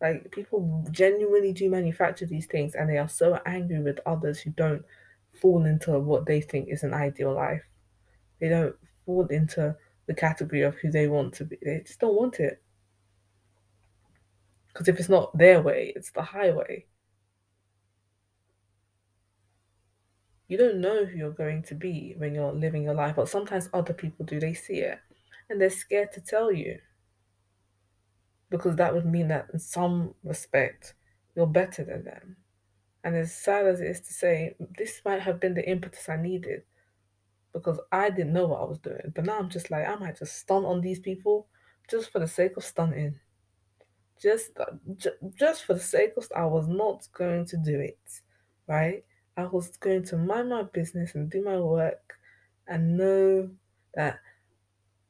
Like 0.00 0.30
people 0.32 0.86
genuinely 0.90 1.52
do 1.52 1.70
manufacture 1.70 2.26
these 2.26 2.46
things 2.46 2.74
and 2.74 2.88
they 2.88 2.98
are 2.98 3.08
so 3.08 3.40
angry 3.46 3.80
with 3.80 4.00
others 4.06 4.40
who 4.40 4.50
don't 4.50 4.84
fall 5.40 5.64
into 5.64 5.98
what 5.98 6.26
they 6.26 6.40
think 6.40 6.68
is 6.68 6.82
an 6.82 6.94
ideal 6.94 7.32
life. 7.32 7.64
They 8.40 8.48
don't 8.48 8.76
fall 9.06 9.26
into 9.26 9.76
the 10.06 10.14
category 10.14 10.62
of 10.62 10.74
who 10.76 10.90
they 10.90 11.08
want 11.08 11.34
to 11.34 11.44
be. 11.44 11.58
They 11.62 11.82
just 11.86 12.00
don't 12.00 12.16
want 12.16 12.40
it. 12.40 12.60
Because 14.68 14.88
if 14.88 14.98
it's 14.98 15.08
not 15.08 15.36
their 15.38 15.62
way, 15.62 15.92
it's 15.94 16.10
the 16.10 16.22
highway. 16.22 16.84
You 20.48 20.58
don't 20.58 20.80
know 20.80 21.04
who 21.04 21.16
you're 21.16 21.30
going 21.30 21.62
to 21.64 21.74
be 21.74 22.14
when 22.18 22.34
you're 22.34 22.52
living 22.52 22.82
your 22.82 22.94
life, 22.94 23.16
but 23.16 23.28
sometimes 23.28 23.70
other 23.72 23.94
people 23.94 24.26
do. 24.26 24.38
They 24.38 24.52
see 24.52 24.80
it 24.80 24.98
and 25.48 25.60
they're 25.60 25.70
scared 25.70 26.12
to 26.12 26.20
tell 26.20 26.52
you 26.52 26.78
because 28.54 28.76
that 28.76 28.94
would 28.94 29.04
mean 29.04 29.26
that 29.26 29.48
in 29.52 29.58
some 29.58 30.14
respect 30.22 30.94
you're 31.34 31.44
better 31.44 31.82
than 31.82 32.04
them. 32.04 32.36
And 33.02 33.16
as 33.16 33.34
sad 33.34 33.66
as 33.66 33.80
it 33.80 33.88
is 33.88 34.00
to 34.02 34.14
say, 34.14 34.54
this 34.78 35.00
might 35.04 35.20
have 35.22 35.40
been 35.40 35.54
the 35.54 35.68
impetus 35.68 36.08
I 36.08 36.18
needed 36.18 36.62
because 37.52 37.80
I 37.90 38.10
didn't 38.10 38.32
know 38.32 38.46
what 38.46 38.60
I 38.60 38.64
was 38.64 38.78
doing. 38.78 39.12
But 39.12 39.24
now 39.24 39.40
I'm 39.40 39.50
just 39.50 39.72
like, 39.72 39.88
I 39.88 39.96
might 39.96 40.20
just 40.20 40.38
stunt 40.38 40.66
on 40.66 40.80
these 40.80 41.00
people 41.00 41.48
just 41.90 42.10
for 42.10 42.20
the 42.20 42.28
sake 42.28 42.56
of 42.56 42.62
stunting. 42.62 43.18
Just, 44.22 44.50
uh, 44.60 44.66
just 45.36 45.64
for 45.64 45.74
the 45.74 45.80
sake 45.80 46.12
of, 46.16 46.28
I 46.36 46.44
was 46.44 46.68
not 46.68 47.08
going 47.12 47.46
to 47.46 47.56
do 47.56 47.80
it, 47.80 47.98
right? 48.68 49.02
I 49.36 49.46
was 49.46 49.76
going 49.78 50.04
to 50.04 50.16
mind 50.16 50.50
my 50.50 50.62
business 50.62 51.16
and 51.16 51.28
do 51.28 51.42
my 51.42 51.58
work 51.58 52.20
and 52.68 52.96
know 52.96 53.50
that 53.96 54.20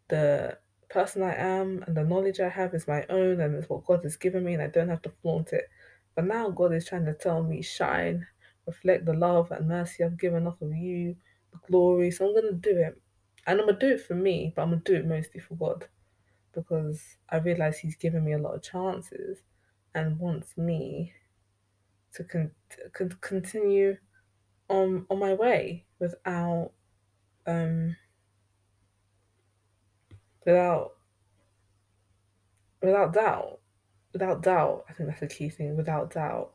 the 0.08 0.56
person 0.94 1.22
I 1.22 1.34
am 1.34 1.82
and 1.86 1.96
the 1.96 2.04
knowledge 2.04 2.40
I 2.40 2.48
have 2.48 2.72
is 2.72 2.88
my 2.88 3.04
own 3.10 3.40
and 3.40 3.54
it's 3.56 3.68
what 3.68 3.84
God 3.84 4.04
has 4.04 4.16
given 4.16 4.44
me 4.44 4.54
and 4.54 4.62
I 4.62 4.68
don't 4.68 4.88
have 4.88 5.02
to 5.02 5.10
flaunt 5.10 5.52
it. 5.52 5.68
But 6.14 6.26
now 6.26 6.50
God 6.50 6.72
is 6.72 6.86
trying 6.86 7.04
to 7.06 7.14
tell 7.14 7.42
me, 7.42 7.62
shine, 7.62 8.26
reflect 8.66 9.04
the 9.04 9.12
love 9.12 9.50
and 9.50 9.68
mercy 9.68 10.04
I've 10.04 10.18
given 10.18 10.46
off 10.46 10.62
of 10.62 10.72
you, 10.74 11.16
the 11.52 11.58
glory. 11.68 12.12
So 12.12 12.26
I'm 12.26 12.32
going 12.40 12.54
to 12.54 12.72
do 12.72 12.78
it. 12.78 13.00
And 13.46 13.60
I'm 13.60 13.66
going 13.66 13.78
to 13.78 13.86
do 13.88 13.94
it 13.94 14.06
for 14.06 14.14
me, 14.14 14.52
but 14.54 14.62
I'm 14.62 14.70
going 14.70 14.82
to 14.82 14.92
do 14.92 14.98
it 14.98 15.06
mostly 15.06 15.40
for 15.40 15.56
God 15.56 15.88
because 16.54 17.02
I 17.28 17.38
realize 17.38 17.78
He's 17.78 17.96
given 17.96 18.24
me 18.24 18.32
a 18.32 18.38
lot 18.38 18.54
of 18.54 18.62
chances 18.62 19.38
and 19.94 20.18
wants 20.18 20.56
me 20.56 21.12
to 22.14 22.24
con- 22.24 22.52
con- 22.92 23.18
continue 23.20 23.96
on 24.68 25.04
on 25.10 25.18
my 25.18 25.34
way 25.34 25.84
without 25.98 26.70
um 27.46 27.96
without 30.44 30.92
without 32.82 33.12
doubt 33.12 33.58
without 34.12 34.42
doubt 34.42 34.84
i 34.88 34.92
think 34.92 35.08
that's 35.08 35.22
a 35.22 35.26
key 35.26 35.48
thing 35.48 35.76
without 35.76 36.12
doubt 36.12 36.52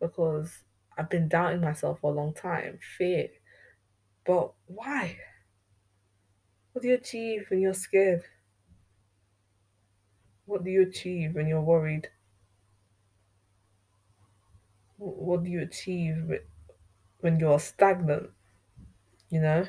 because 0.00 0.62
i've 0.96 1.10
been 1.10 1.28
doubting 1.28 1.60
myself 1.60 2.00
for 2.00 2.12
a 2.12 2.14
long 2.14 2.32
time 2.34 2.78
fear. 2.96 3.28
But 4.26 4.52
why? 4.66 5.16
What 6.72 6.82
do 6.82 6.88
you 6.88 6.94
achieve 6.94 7.46
when 7.48 7.60
you're 7.62 7.72
scared? 7.72 8.24
What 10.44 10.64
do 10.64 10.70
you 10.70 10.82
achieve 10.82 11.34
when 11.34 11.48
you're 11.48 11.62
worried? 11.62 12.08
What 14.98 15.44
do 15.44 15.50
you 15.50 15.62
achieve 15.62 16.30
when 17.20 17.40
you're 17.40 17.58
stagnant 17.58 18.30
you 19.30 19.40
know 19.40 19.66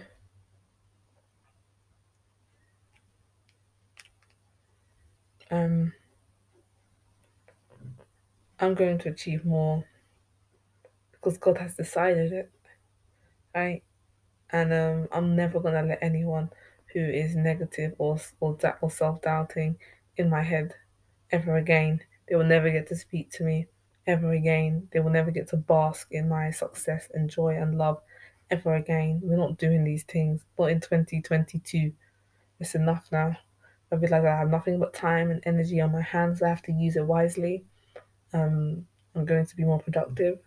um 5.52 5.94
I'm 8.60 8.76
going 8.76 9.00
to 9.00 9.10
achieve 9.10 9.44
more 9.44 9.86
because 11.12 11.38
God 11.38 11.58
has 11.60 11.76
decided 11.76 12.32
it, 12.34 12.52
right? 13.56 13.84
And 14.52 14.74
um, 14.74 15.08
I'm 15.12 15.36
never 15.36 15.60
gonna 15.60 15.84
let 15.84 16.00
anyone 16.04 16.52
who 16.94 17.02
is 17.02 17.36
negative 17.36 17.94
or 18.00 18.20
or, 18.42 18.58
or 18.82 18.92
self 18.92 19.22
doubting 19.22 19.78
in 20.18 20.30
my 20.30 20.44
head 20.44 20.76
ever 21.32 21.58
again. 21.58 22.02
They 22.30 22.36
will 22.36 22.46
never 22.46 22.72
get 22.72 22.88
to 22.90 22.96
speak 22.96 23.32
to 23.34 23.44
me 23.44 23.68
ever 24.08 24.32
again. 24.34 24.90
They 24.94 25.00
will 25.02 25.12
never 25.12 25.32
get 25.32 25.50
to 25.50 25.58
bask 25.58 26.10
in 26.12 26.30
my 26.30 26.52
success 26.52 27.10
and 27.14 27.30
joy 27.30 27.56
and 27.58 27.78
love 27.78 28.02
ever 28.52 28.76
again. 28.76 29.22
We're 29.24 29.38
not 29.38 29.58
doing 29.58 29.84
these 29.86 30.04
things. 30.04 30.44
Not 30.60 30.72
in 30.72 30.82
2022. 30.82 31.94
It's 32.60 32.76
enough 32.76 33.08
now. 33.12 33.38
I 33.92 33.96
realize 33.96 34.26
I 34.26 34.38
have 34.38 34.50
nothing 34.50 34.80
but 34.80 34.94
time 34.94 35.32
and 35.32 35.42
energy 35.46 35.82
on 35.82 35.92
my 35.92 36.02
hands. 36.02 36.42
I 36.42 36.50
have 36.50 36.62
to 36.64 36.72
use 36.72 36.96
it 36.96 37.06
wisely. 37.06 37.66
Um, 38.34 38.86
I'm 39.16 39.26
going 39.26 39.46
to 39.46 39.56
be 39.56 39.64
more 39.64 39.80
productive. 39.80 40.40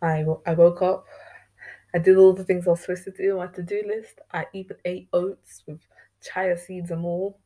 I, 0.00 0.24
I 0.46 0.54
woke 0.54 0.82
up. 0.82 1.06
I 1.94 1.98
did 1.98 2.16
all 2.16 2.32
the 2.32 2.44
things 2.44 2.66
I 2.66 2.70
was 2.70 2.80
supposed 2.80 3.04
to 3.04 3.10
do 3.10 3.32
on 3.32 3.46
my 3.46 3.52
to-do 3.52 3.82
list. 3.86 4.20
I 4.32 4.46
even 4.54 4.76
ate 4.84 5.08
oats 5.12 5.62
with 5.66 5.80
chia 6.22 6.56
seeds 6.56 6.90
and 6.90 7.04
all. 7.04 7.38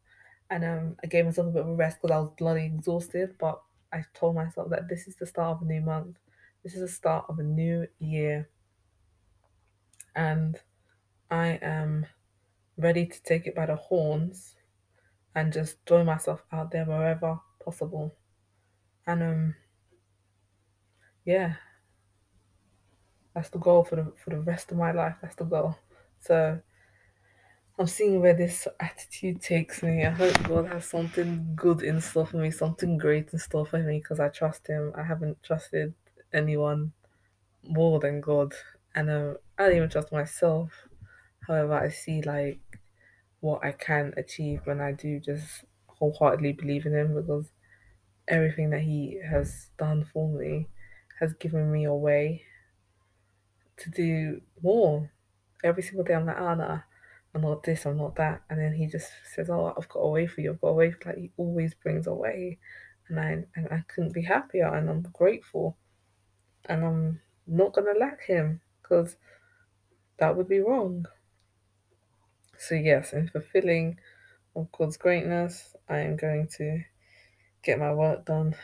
And 0.51 0.65
um, 0.65 0.97
I 1.03 1.09
gave 1.09 1.25
myself 1.25 1.49
a 1.49 1.51
bit 1.51 1.63
of 1.63 1.69
a 1.69 1.75
rest 1.75 1.99
because 2.01 2.15
I 2.15 2.21
was 2.21 2.31
bloody 2.39 2.67
exhausted. 2.67 3.35
But 3.39 3.61
I 3.93 4.05
told 4.15 4.37
myself 4.37 4.71
that 4.71 4.89
this 4.89 5.09
is 5.09 5.17
the 5.17 5.27
start 5.27 5.57
of 5.57 5.63
a 5.63 5.65
new 5.65 5.81
month. 5.81 6.17
This 6.63 6.75
is 6.75 6.81
the 6.81 6.89
start 6.89 7.27
of 7.29 7.41
a 7.41 7.43
new 7.43 7.87
year. 7.99 8.49
And 10.15 10.61
I 11.31 11.59
am 11.63 12.07
ready 12.79 13.07
to 13.07 13.23
take 13.23 13.47
it 13.47 13.55
by 13.55 13.67
the 13.67 13.77
horns 13.77 14.56
and 15.37 15.53
just 15.53 15.77
throw 15.87 16.03
myself 16.03 16.43
out 16.51 16.73
there 16.73 16.87
wherever 16.87 17.39
possible. 17.63 18.13
And 19.07 19.23
um 19.23 19.55
yeah, 21.25 21.57
that's 23.35 23.51
the 23.51 23.59
goal 23.59 23.85
for 23.85 23.97
the 23.97 24.13
for 24.17 24.31
the 24.31 24.41
rest 24.41 24.73
of 24.73 24.79
my 24.79 24.93
life. 24.93 25.17
That's 25.21 25.37
the 25.37 25.45
goal. 25.45 25.77
So 26.21 26.61
I'm 27.79 27.87
seeing 27.87 28.23
where 28.23 28.33
this 28.33 28.67
attitude 28.81 29.43
takes 29.43 29.83
me. 29.83 30.07
I 30.07 30.11
hope 30.11 30.43
God 30.45 30.69
has 30.69 30.87
something 30.87 31.53
good 31.55 31.83
in 31.83 32.01
store 32.01 32.27
for 32.27 32.39
me, 32.39 32.51
something 32.51 32.97
great 32.97 33.29
in 33.35 33.39
store 33.39 33.67
for 33.67 33.79
me 33.79 33.99
because 33.99 34.19
I 34.19 34.31
trust 34.31 34.67
Him. 34.67 34.93
I 34.97 35.03
haven't 35.03 35.43
trusted 35.43 35.93
anyone 36.33 36.93
more 37.63 38.01
than 38.01 38.23
God, 38.23 38.55
and 38.95 39.11
um, 39.11 39.37
I 39.59 39.65
don't 39.65 39.77
even 39.77 39.91
trust 39.91 40.13
myself. 40.13 40.71
However, 41.47 41.75
I 41.75 41.91
see 41.91 42.23
like 42.23 42.61
what 43.41 43.65
I 43.65 43.73
can 43.73 44.15
achieve 44.17 44.63
when 44.65 44.81
I 44.81 44.93
do 44.93 45.21
just 45.21 45.65
wholeheartedly 45.87 46.53
believe 46.53 46.87
in 46.87 46.95
Him 46.95 47.15
because 47.15 47.47
everything 48.29 48.71
that 48.71 48.83
He 48.83 49.21
has 49.29 49.69
done 49.79 50.05
for 50.13 50.29
me 50.29 50.69
has 51.21 51.35
given 51.35 51.71
me 51.71 51.85
a 51.85 51.95
way 51.95 52.43
to 53.79 53.91
do 53.91 54.41
more. 54.63 55.11
Every 55.65 55.83
single 55.83 56.05
day, 56.05 56.15
I'm 56.15 56.27
like, 56.27 56.37
ah, 56.39 56.53
Anna, 56.53 56.85
I'm 57.35 57.43
not 57.43 57.63
this, 57.63 57.87
I'm 57.87 57.97
not 57.97 58.17
that. 58.17 58.43
And 58.51 58.61
then 58.61 58.75
He 58.75 58.87
just 58.87 59.09
says, 59.35 59.51
oh, 59.51 59.75
I've 59.77 59.89
got 59.89 60.01
a 60.01 60.09
way 60.09 60.27
for 60.27 60.41
you, 60.41 60.53
I've 60.53 60.61
got 60.61 60.69
a 60.69 60.75
way. 60.75 60.91
For, 60.91 61.11
like, 61.11 61.19
He 61.19 61.33
always 61.37 61.75
brings 61.75 62.07
a 62.07 62.15
way. 62.15 62.59
And 63.09 63.21
I, 63.21 63.45
and 63.55 63.69
I 63.71 63.85
couldn't 63.87 64.15
be 64.15 64.23
happier, 64.23 64.75
and 64.75 64.91
I'm 64.91 65.03
grateful. 65.13 65.77
And 66.69 66.85
I'm 66.85 67.21
not 67.47 67.75
to 67.75 67.81
lack 67.99 68.25
Him 68.25 68.61
because 68.83 69.17
that 70.19 70.37
would 70.37 70.49
be 70.49 70.61
wrong. 70.61 71.07
So, 72.59 72.75
yes, 72.75 73.13
in 73.13 73.29
fulfilling 73.29 73.99
of 74.55 74.71
God's 74.73 74.97
greatness, 74.97 75.75
I 75.89 75.99
am 76.01 76.17
going 76.17 76.49
to 76.57 76.83
get 77.63 77.79
my 77.79 77.93
work 77.93 78.25
done, 78.25 78.55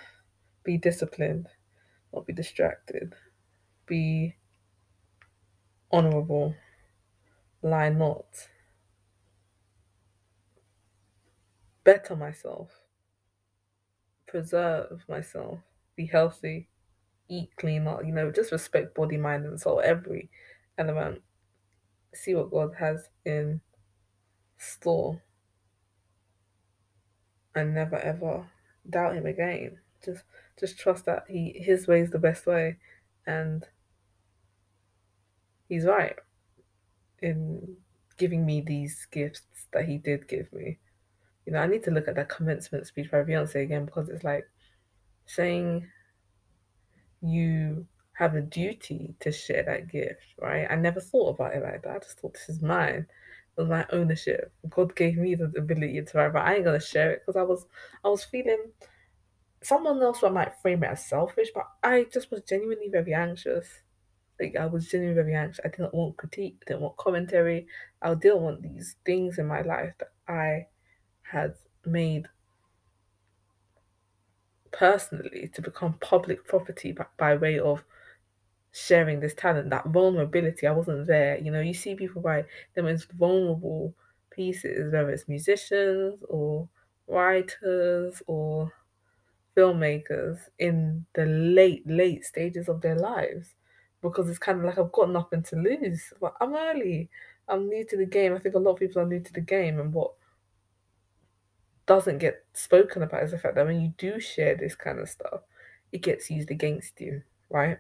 be 0.65 0.79
disciplined, 0.79 1.49
not 2.13 2.27
be 2.27 2.33
distracted, 2.33 3.15
be 3.87 4.37
honorable, 5.91 6.55
lie 7.63 7.91
not, 7.91 8.27
better 11.85 12.17
myself, 12.17 12.71
preserve 14.27 15.03
myself, 15.09 15.59
be 15.97 16.07
healthy, 16.07 16.69
eat 17.29 17.51
cleaner, 17.57 18.03
you 18.03 18.13
know, 18.13 18.31
just 18.31 18.53
respect 18.53 18.95
body, 18.95 19.17
mind, 19.17 19.45
and 19.45 19.61
soul, 19.61 19.83
every 19.85 20.31
element. 20.79 21.21
See 22.15 22.35
what 22.35 22.51
God 22.51 22.75
has 22.79 23.09
in 23.25 23.61
store 24.63 25.21
and 27.55 27.75
never 27.75 27.99
ever 27.99 28.47
doubt 28.89 29.15
him 29.15 29.27
again. 29.27 29.79
Just 30.05 30.25
just 30.59 30.79
trust 30.79 31.05
that 31.07 31.25
he 31.29 31.53
his 31.59 31.87
way 31.87 32.01
is 32.01 32.11
the 32.11 32.19
best 32.19 32.47
way 32.47 32.77
and 33.27 33.65
he's 35.69 35.85
right 35.85 36.17
in 37.21 37.77
giving 38.17 38.45
me 38.45 38.61
these 38.61 39.07
gifts 39.11 39.43
that 39.73 39.85
he 39.85 39.99
did 39.99 40.29
give 40.29 40.53
me. 40.53 40.79
You 41.47 41.53
know, 41.53 41.61
I 41.61 41.67
need 41.67 41.83
to 41.85 41.91
look 41.91 42.09
at 42.09 42.15
that 42.17 42.29
commencement 42.29 42.87
speech 42.87 43.11
by 43.11 43.23
Beyonce 43.23 43.63
again 43.63 43.85
because 43.85 44.09
it's 44.09 44.25
like 44.25 44.47
saying 45.27 45.87
you 47.21 47.87
have 48.15 48.35
a 48.35 48.41
duty 48.41 49.15
to 49.21 49.33
share 49.33 49.63
that 49.63 49.91
gift, 49.91 50.21
right? 50.41 50.67
I 50.71 50.77
never 50.77 51.01
thought 51.01 51.31
about 51.31 51.55
it 51.55 51.63
like 51.63 51.83
that. 51.83 51.97
I 51.97 51.99
just 51.99 52.21
thought 52.21 52.35
this 52.35 52.49
is 52.49 52.63
mine. 52.63 53.07
My 53.59 53.87
ownership. 53.93 54.53
God 54.71 54.97
gave 54.97 55.19
me 55.19 55.35
the 55.35 55.53
ability 55.57 56.01
to 56.03 56.19
write, 56.19 56.33
but 56.33 56.43
I 56.43 56.55
ain't 56.55 56.65
gonna 56.65 56.81
share 56.81 57.13
it 57.13 57.23
because 57.25 57.39
I 57.39 57.43
was 57.43 57.67
I 58.05 58.09
was 58.09 58.25
feeling 58.25 58.73
someone 59.63 60.03
else 60.03 60.23
might 60.23 60.61
frame 60.61 60.83
it 60.85 60.89
as 60.89 61.07
selfish, 61.07 61.49
but 61.55 61.69
I 61.83 62.05
just 62.05 62.31
was 62.31 62.43
genuinely 62.43 62.89
very 62.89 63.15
anxious. 63.15 63.67
Like 64.41 64.57
I 64.57 64.67
was 64.67 64.89
genuinely 64.89 65.23
very 65.23 65.35
anxious. 65.35 65.65
I 65.65 65.69
didn't 65.69 65.95
want 65.95 66.17
critique, 66.17 66.59
I 66.63 66.65
didn't 66.71 66.83
want 66.83 66.97
commentary. 66.97 67.67
I 68.01 68.15
didn't 68.15 68.41
want 68.43 68.63
these 68.63 68.97
things 69.05 69.39
in 69.39 69.47
my 69.47 69.63
life 69.63 69.95
that 69.99 70.13
I 70.27 70.67
had 71.23 71.55
made 71.85 72.29
personally 74.73 75.51
to 75.55 75.63
become 75.63 75.95
public 75.95 76.47
property 76.47 76.93
by, 76.93 77.07
by 77.19 77.37
way 77.37 77.59
of 77.59 77.85
sharing 78.73 79.21
this 79.21 79.35
talent, 79.35 79.71
that 79.71 79.87
vulnerability. 79.87 80.67
I 80.67 80.73
wasn't 80.73 81.07
there. 81.07 81.39
You 81.39 81.51
know, 81.51 81.61
you 81.61 81.75
see 81.75 81.95
people 81.95 82.23
write 82.23 82.47
the 82.75 82.83
most 82.83 83.11
vulnerable 83.13 83.95
pieces, 84.31 84.93
whether 84.93 85.11
it's 85.11 85.29
musicians 85.29 86.23
or 86.29 86.69
writers 87.07 88.23
or 88.27 88.73
filmmakers 89.57 90.39
in 90.59 91.05
the 91.15 91.27
late, 91.27 91.87
late 91.87 92.25
stages 92.25 92.69
of 92.69 92.81
their 92.81 92.97
lives 92.97 93.55
because 94.03 94.29
it's 94.29 94.39
kind 94.39 94.59
of 94.59 94.65
like 94.65 94.79
I've 94.79 94.93
got 94.93 95.11
nothing 95.11 95.43
to 95.45 95.57
lose. 95.57 96.13
But 96.21 96.35
I'm 96.41 96.55
early. 96.55 97.09
I'm 97.49 97.69
new 97.69 97.85
to 97.87 97.97
the 97.97 98.07
game. 98.07 98.35
I 98.35 98.39
think 98.39 98.55
a 98.55 98.59
lot 98.59 98.73
of 98.73 98.79
people 98.79 99.01
are 99.03 99.07
new 99.07 99.21
to 99.21 99.33
the 99.33 99.41
game, 99.41 99.79
and 99.81 99.93
what 99.93 100.13
doesn't 101.87 102.19
get 102.19 102.45
spoken 102.55 103.03
about 103.03 103.23
is 103.23 103.31
the 103.33 103.39
fact 103.39 103.55
that 103.55 103.67
when 103.67 103.81
you 103.81 103.93
do 103.99 104.21
share 104.21 104.55
this 104.57 104.75
kind 104.75 104.99
of 104.99 105.09
stuff, 105.09 105.41
it 105.93 106.03
gets 106.03 106.31
used 106.31 106.51
against 106.51 107.01
you, 107.01 107.23
right? 107.51 107.79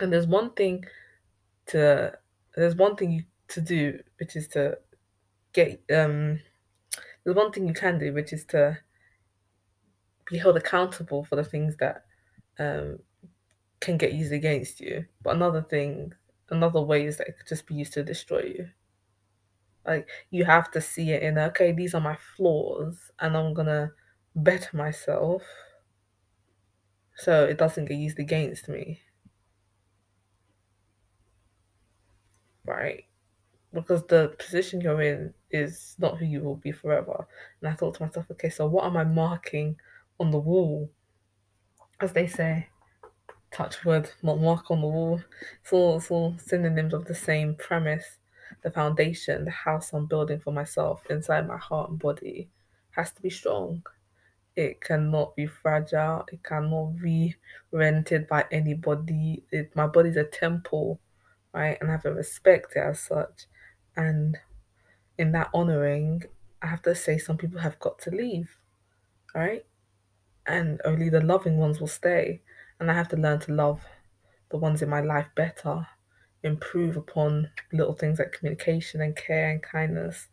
And 0.00 0.12
there's 0.12 0.26
one 0.26 0.50
thing 0.52 0.84
to 1.66 2.18
there's 2.56 2.76
one 2.76 2.96
thing 2.96 3.26
to 3.48 3.60
do, 3.60 4.00
which 4.18 4.36
is 4.36 4.48
to 4.48 4.78
get 5.52 5.82
um 5.92 6.40
there's 7.24 7.36
one 7.36 7.52
thing 7.52 7.68
you 7.68 7.74
can 7.74 7.98
do, 7.98 8.12
which 8.12 8.32
is 8.32 8.44
to 8.46 8.78
be 10.30 10.38
held 10.38 10.56
accountable 10.56 11.24
for 11.24 11.36
the 11.36 11.44
things 11.44 11.76
that 11.78 12.04
um 12.58 12.98
can 13.80 13.98
get 13.98 14.12
used 14.14 14.32
against 14.32 14.80
you. 14.80 15.06
But 15.22 15.36
another 15.36 15.62
thing, 15.62 16.14
another 16.50 16.80
way 16.82 17.06
is 17.06 17.18
that 17.18 17.28
it 17.28 17.38
could 17.38 17.48
just 17.48 17.66
be 17.66 17.74
used 17.74 17.94
to 17.94 18.04
destroy 18.04 18.42
you. 18.42 18.70
Like 19.86 20.08
you 20.30 20.44
have 20.44 20.70
to 20.72 20.80
see 20.80 21.12
it 21.12 21.22
in 21.22 21.38
okay, 21.38 21.72
these 21.72 21.94
are 21.94 22.00
my 22.00 22.16
flaws, 22.36 23.10
and 23.20 23.36
I'm 23.36 23.54
gonna 23.54 23.92
better 24.34 24.76
myself 24.76 25.42
so 27.16 27.44
it 27.44 27.58
doesn't 27.58 27.86
get 27.86 27.96
used 27.98 28.18
against 28.18 28.68
me. 28.68 29.00
Right? 32.66 33.04
Because 33.72 34.06
the 34.06 34.34
position 34.38 34.80
you're 34.80 35.02
in 35.02 35.34
is 35.50 35.96
not 35.98 36.18
who 36.18 36.24
you 36.24 36.40
will 36.40 36.56
be 36.56 36.72
forever. 36.72 37.26
And 37.60 37.70
I 37.70 37.74
thought 37.74 37.94
to 37.96 38.02
myself, 38.04 38.30
okay, 38.30 38.50
so 38.50 38.66
what 38.66 38.84
am 38.84 38.96
I 38.96 39.04
marking 39.04 39.76
on 40.20 40.30
the 40.30 40.38
wall? 40.38 40.90
As 42.00 42.12
they 42.12 42.26
say, 42.26 42.68
touch 43.50 43.84
wood, 43.84 44.10
mark 44.22 44.70
on 44.70 44.80
the 44.80 44.86
wall. 44.86 45.20
It's 45.62 45.72
all, 45.72 45.96
it's 45.96 46.10
all 46.10 46.36
synonyms 46.38 46.94
of 46.94 47.04
the 47.04 47.14
same 47.14 47.54
premise. 47.56 48.18
The 48.62 48.70
foundation, 48.70 49.44
the 49.44 49.50
house 49.50 49.92
I'm 49.92 50.06
building 50.06 50.40
for 50.40 50.52
myself 50.52 51.02
inside 51.10 51.46
my 51.46 51.56
heart 51.56 51.90
and 51.90 51.98
body 51.98 52.48
has 52.90 53.12
to 53.12 53.22
be 53.22 53.30
strong. 53.30 53.82
It 54.56 54.80
cannot 54.80 55.34
be 55.34 55.46
fragile. 55.46 56.24
It 56.32 56.42
cannot 56.42 57.00
be 57.00 57.34
rented 57.72 58.28
by 58.28 58.44
anybody. 58.50 59.42
It, 59.50 59.74
my 59.74 59.86
body's 59.86 60.16
a 60.16 60.24
temple, 60.24 61.00
right? 61.54 61.78
And 61.80 61.88
I 61.88 61.92
have 61.92 62.02
to 62.02 62.12
respect 62.12 62.76
it 62.76 62.80
as 62.80 63.00
such. 63.00 63.46
And 63.96 64.36
in 65.16 65.32
that 65.32 65.50
honoring, 65.54 66.24
I 66.60 66.66
have 66.66 66.82
to 66.82 66.94
say 66.94 67.18
some 67.18 67.38
people 67.38 67.60
have 67.60 67.78
got 67.78 67.98
to 68.00 68.10
leave, 68.10 68.50
right? 69.34 69.64
And 70.46 70.80
only 70.84 71.08
the 71.08 71.20
loving 71.20 71.56
ones 71.58 71.80
will 71.80 71.86
stay. 71.86 72.42
And 72.80 72.90
I 72.90 72.94
have 72.94 73.08
to 73.10 73.16
learn 73.16 73.38
to 73.40 73.52
love 73.52 73.80
the 74.50 74.58
ones 74.58 74.82
in 74.82 74.88
my 74.88 75.00
life 75.00 75.28
better, 75.34 75.86
improve 76.42 76.96
upon 76.96 77.50
little 77.72 77.94
things 77.94 78.18
like 78.18 78.32
communication 78.32 79.00
and 79.00 79.16
care 79.16 79.50
and 79.50 79.62
kindness 79.62 80.28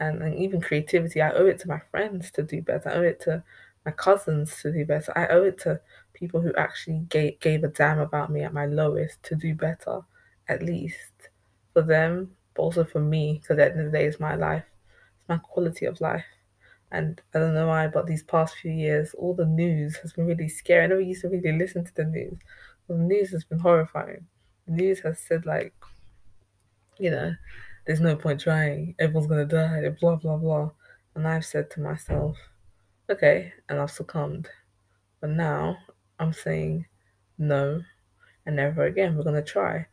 and, 0.00 0.22
and 0.22 0.34
even 0.34 0.60
creativity. 0.60 1.22
I 1.22 1.32
owe 1.32 1.46
it 1.46 1.58
to 1.60 1.68
my 1.68 1.80
friends 1.90 2.30
to 2.32 2.42
do 2.42 2.62
better. 2.62 2.88
I 2.88 2.94
owe 2.94 3.02
it 3.02 3.20
to 3.22 3.42
my 3.84 3.92
cousins 3.92 4.60
to 4.62 4.72
do 4.72 4.84
better. 4.84 5.16
I 5.16 5.28
owe 5.28 5.44
it 5.44 5.58
to 5.60 5.80
people 6.12 6.40
who 6.40 6.54
actually 6.56 7.00
gave, 7.08 7.40
gave 7.40 7.64
a 7.64 7.68
damn 7.68 8.00
about 8.00 8.30
me 8.30 8.42
at 8.42 8.52
my 8.52 8.66
lowest 8.66 9.22
to 9.24 9.34
do 9.34 9.54
better, 9.54 10.00
at 10.48 10.62
least 10.62 11.28
for 11.72 11.82
them, 11.82 12.30
but 12.54 12.62
also 12.62 12.84
for 12.84 13.00
me, 13.00 13.40
because 13.40 13.58
at 13.58 13.74
the 13.74 13.78
end 13.78 13.86
of 13.86 13.92
the 13.92 13.98
day, 13.98 14.06
it's 14.06 14.20
my 14.20 14.34
life, 14.34 14.64
it's 15.18 15.28
my 15.28 15.38
quality 15.38 15.86
of 15.86 16.00
life. 16.00 16.24
And 16.90 17.20
I 17.34 17.38
don't 17.38 17.54
know 17.54 17.66
why, 17.68 17.86
but 17.86 18.06
these 18.06 18.22
past 18.22 18.56
few 18.56 18.72
years, 18.72 19.14
all 19.14 19.34
the 19.34 19.44
news 19.44 19.96
has 19.96 20.14
been 20.14 20.26
really 20.26 20.48
scary. 20.48 20.84
I 20.84 20.86
never 20.86 21.00
used 21.00 21.20
to 21.22 21.28
really 21.28 21.52
listen 21.52 21.84
to 21.84 21.94
the 21.94 22.04
news. 22.04 22.38
The 22.88 22.94
news 22.94 23.30
has 23.32 23.44
been 23.44 23.58
horrifying. 23.58 24.26
The 24.66 24.72
news 24.72 25.00
has 25.00 25.18
said, 25.18 25.44
like, 25.44 25.74
you 26.98 27.10
know, 27.10 27.34
there's 27.86 28.00
no 28.00 28.16
point 28.16 28.40
trying, 28.40 28.94
everyone's 28.98 29.28
gonna 29.28 29.44
die, 29.44 29.88
blah, 30.00 30.16
blah, 30.16 30.36
blah. 30.36 30.70
And 31.14 31.28
I've 31.28 31.44
said 31.44 31.70
to 31.72 31.80
myself, 31.80 32.36
okay, 33.10 33.52
and 33.68 33.78
I've 33.78 33.90
succumbed. 33.90 34.48
But 35.20 35.30
now 35.30 35.76
I'm 36.18 36.32
saying 36.32 36.86
no 37.38 37.82
and 38.46 38.56
never 38.56 38.84
again. 38.84 39.16
We're 39.16 39.24
gonna 39.24 39.42
try. 39.42 39.86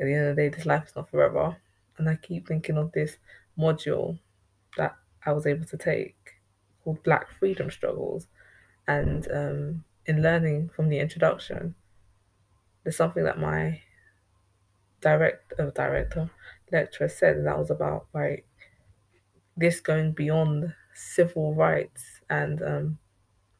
At 0.00 0.04
the 0.06 0.14
end 0.14 0.26
of 0.28 0.36
the 0.36 0.42
day, 0.42 0.48
this 0.48 0.66
life 0.66 0.86
is 0.86 0.96
not 0.96 1.10
forever. 1.10 1.56
And 1.96 2.08
I 2.08 2.16
keep 2.16 2.46
thinking 2.46 2.76
of 2.76 2.92
this 2.92 3.16
module 3.58 4.18
that 4.76 4.96
I 5.26 5.32
was 5.32 5.46
able 5.46 5.66
to 5.66 5.76
take 5.76 6.16
called 6.84 7.02
Black 7.02 7.30
Freedom 7.38 7.70
Struggles. 7.70 8.28
And 8.86 9.30
um, 9.32 9.84
in 10.06 10.22
learning 10.22 10.70
from 10.70 10.88
the 10.88 10.98
introduction, 10.98 11.74
there's 12.82 12.96
something 12.96 13.24
that 13.24 13.38
my 13.38 13.80
direct 15.00 15.52
uh, 15.58 15.70
director 15.70 16.30
lecturer 16.72 17.08
said, 17.08 17.36
and 17.36 17.46
that 17.46 17.58
was 17.58 17.70
about 17.70 18.06
like 18.14 18.46
this 19.56 19.80
going 19.80 20.12
beyond 20.12 20.72
civil 20.94 21.54
rights 21.54 22.04
and 22.30 22.62
um, 22.62 22.98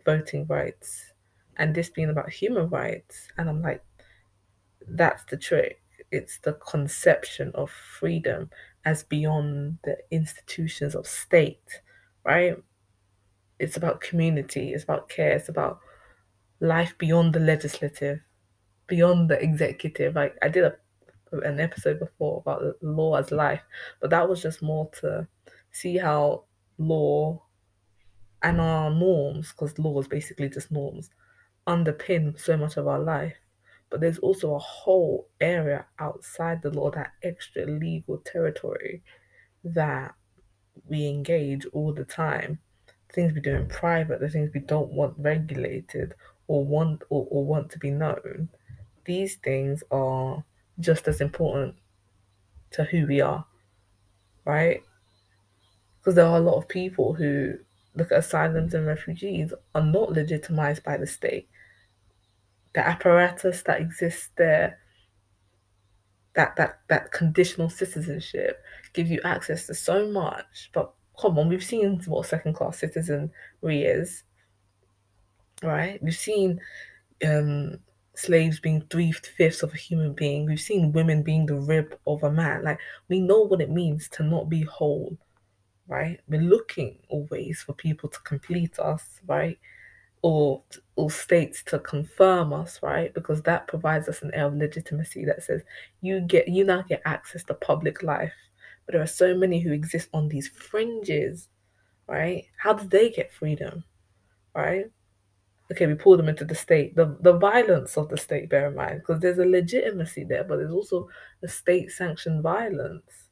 voting 0.05 0.47
rights, 0.47 1.13
and 1.57 1.75
this 1.75 1.91
being 1.91 2.11
about 2.11 2.31
human 2.31 2.69
rights. 2.69 3.29
And 3.37 3.49
I'm 3.49 3.63
like, 3.63 3.85
that's 4.89 5.25
the 5.25 5.37
trick. 5.37 5.83
It's 6.11 6.39
the 6.39 6.55
conception 6.55 7.53
of 7.55 7.71
freedom 7.71 8.51
as 8.85 9.03
beyond 9.03 9.79
the 9.85 9.97
institutions 10.11 10.95
of 10.95 11.07
state, 11.07 11.83
right? 12.25 12.57
It's 13.59 13.77
about 13.77 14.01
community, 14.01 14.73
it's 14.73 14.85
about 14.85 15.09
care, 15.09 15.33
it's 15.33 15.49
about 15.49 15.81
life 16.61 16.97
beyond 16.99 17.35
the 17.35 17.41
legislative, 17.41 18.21
beyond 18.87 19.29
the 19.29 19.43
executive. 19.43 20.15
Like 20.15 20.37
I 20.43 20.49
did 20.49 20.65
a 20.65 20.77
an 21.33 21.61
episode 21.61 21.99
before 21.99 22.39
about 22.39 22.63
law 22.81 23.17
as 23.17 23.31
life, 23.31 23.61
but 24.01 24.11
that 24.11 24.27
was 24.27 24.41
just 24.41 24.63
more 24.63 24.91
to 25.01 25.27
see 25.73 25.99
how 25.99 26.45
law 26.79 27.43
and 28.43 28.61
our 28.61 28.91
norms, 28.91 29.53
because 29.53 29.79
law 29.79 30.01
is 30.01 30.09
basically 30.09 30.49
just 30.49 30.71
norms, 30.71 31.11
underpin 31.67 32.39
so 32.41 32.57
much 32.57 32.77
of 32.77 32.87
our 32.87 33.01
life. 33.01 33.35
But 33.91 34.01
there's 34.01 34.19
also 34.19 34.55
a 34.55 34.59
whole 34.59 35.29
area 35.41 35.87
outside 35.99 36.63
the 36.63 36.71
law, 36.71 36.91
that 36.91 37.13
extra 37.23 37.65
legal 37.65 38.19
territory 38.19 39.03
that 39.65 40.15
we 40.87 41.09
engage 41.09 41.65
all 41.73 41.93
the 41.93 42.05
time. 42.05 42.59
Things 43.13 43.33
we 43.33 43.41
do 43.41 43.57
in 43.57 43.69
private, 43.69 44.21
the 44.21 44.29
things 44.29 44.51
we 44.53 44.61
don't 44.61 44.93
want 44.93 45.15
regulated 45.19 46.15
or 46.47 46.65
want 46.65 47.03
or, 47.09 47.27
or 47.31 47.45
want 47.45 47.71
to 47.71 47.79
be 47.79 47.91
known. 47.91 48.51
These 49.05 49.37
things 49.37 49.83
are 49.91 50.45
just 50.81 51.09
as 51.09 51.21
important 51.21 51.75
to 52.73 52.85
who 52.85 53.07
we 53.07 53.21
are, 53.21 53.47
right? 54.45 54.83
Because 55.99 56.15
there 56.15 56.27
are 56.27 56.37
a 56.37 56.41
lot 56.41 56.59
of 56.59 56.69
people 56.69 57.15
who 57.15 57.55
look 57.95 58.13
at 58.13 58.19
asylums 58.19 58.75
and 58.75 58.87
refugees 58.87 59.53
are 59.75 59.83
not 59.83 60.13
legitimized 60.13 60.85
by 60.85 60.97
the 60.97 61.07
state. 61.07 61.49
The 62.79 62.87
apparatus 62.87 63.63
that 63.65 63.81
exists 63.81 64.31
there, 64.37 64.79
that 66.35 66.55
that 66.55 66.79
that 66.87 67.11
conditional 67.11 67.69
citizenship 67.69 68.63
gives 68.93 69.11
you 69.11 69.21
access 69.25 69.67
to 69.67 69.75
so 69.75 70.07
much. 70.07 70.71
But 70.73 70.93
come 71.21 71.41
on, 71.41 71.49
we've 71.49 71.65
seen 71.65 72.01
what 72.07 72.27
second 72.27 72.53
class 72.55 72.79
citizenry 72.79 73.33
is, 73.83 74.23
right? 75.61 76.01
We've 76.01 76.15
seen 76.15 76.61
um, 77.27 77.81
slaves 78.15 78.61
being 78.61 78.83
three 78.83 79.11
fifths 79.11 79.65
of 79.65 79.75
a 79.75 79.77
human 79.77 80.13
being. 80.13 80.47
We've 80.47 80.61
seen 80.61 80.93
women 80.93 81.25
being 81.25 81.47
the 81.47 81.57
rib 81.57 81.99
of 82.07 82.23
a 82.23 82.31
man. 82.31 82.63
Like 82.63 82.79
we 83.09 83.19
know 83.19 83.41
what 83.41 83.61
it 83.61 83.71
means 83.71 84.09
to 84.11 84.23
not 84.23 84.49
be 84.49 84.63
whole, 84.63 85.19
right? 85.89 86.21
We're 86.29 86.43
looking 86.43 87.01
always 87.09 87.61
for 87.61 87.73
people 87.73 88.09
to 88.09 88.21
complete 88.21 88.79
us, 88.79 89.19
right? 89.27 89.59
Or 90.23 90.63
or 90.97 91.11
states 91.11 91.63
to 91.65 91.79
confirm 91.79 92.53
us, 92.53 92.81
right? 92.83 93.15
Because 93.15 93.41
that 93.43 93.69
provides 93.69 94.09
us 94.09 94.23
an 94.23 94.35
air 94.35 94.47
of 94.47 94.57
legitimacy 94.57 95.25
that 95.27 95.45
says 95.45 95.63
you 96.01 96.21
get 96.21 96.49
you 96.49 96.65
now 96.65 96.83
get 96.83 97.03
access 97.05 97.45
to 97.45 97.55
public 97.55 98.03
life. 98.03 98.35
But 98.85 98.95
there 98.95 99.03
are 99.03 99.07
so 99.07 99.37
many 99.37 99.61
who 99.61 99.73
exist 99.73 100.09
on 100.13 100.29
these 100.29 100.49
fringes, 100.49 101.49
right? 102.09 102.47
How 102.57 102.73
do 102.73 102.89
they 102.89 103.11
get 103.11 103.33
freedom? 103.33 103.85
Right? 104.55 104.87
okay, 105.71 105.87
we 105.87 105.95
pull 105.95 106.17
them 106.17 106.29
into 106.29 106.45
the 106.45 106.55
state, 106.55 106.97
the, 106.97 107.17
the 107.21 107.35
violence 107.35 107.97
of 107.97 108.09
the 108.09 108.17
state, 108.17 108.49
bear 108.49 108.69
in 108.69 108.75
mind, 108.75 109.01
because 109.01 109.21
there's 109.21 109.39
a 109.39 109.45
legitimacy 109.45 110.25
there, 110.25 110.45
but 110.45 110.57
there's 110.57 110.73
also 110.73 111.09
a 111.43 111.49
state 111.49 111.91
sanctioned 111.91 112.43
violence, 112.43 113.29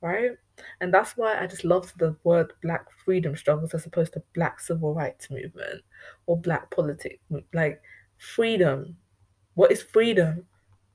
right? 0.00 0.32
And 0.80 0.92
that's 0.94 1.16
why 1.16 1.40
I 1.40 1.46
just 1.46 1.64
love 1.64 1.92
the 1.98 2.16
word 2.24 2.52
black 2.62 2.86
freedom 3.04 3.36
struggles 3.36 3.74
as 3.74 3.86
opposed 3.86 4.12
to 4.14 4.22
black 4.34 4.60
civil 4.60 4.94
rights 4.94 5.30
movement 5.30 5.82
or 6.26 6.38
black 6.40 6.70
politics. 6.70 7.22
Like, 7.52 7.82
freedom. 8.18 8.96
What 9.54 9.72
is 9.72 9.82
freedom? 9.82 10.46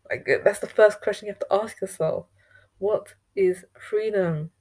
Like, 0.10 0.28
that's 0.44 0.60
the 0.60 0.68
first 0.68 1.02
question 1.02 1.28
you 1.28 1.34
have 1.34 1.40
to 1.40 1.64
ask 1.64 1.82
yourself. 1.82 2.28
What 2.80 3.16
is 3.36 3.66
freedom? 3.80 4.52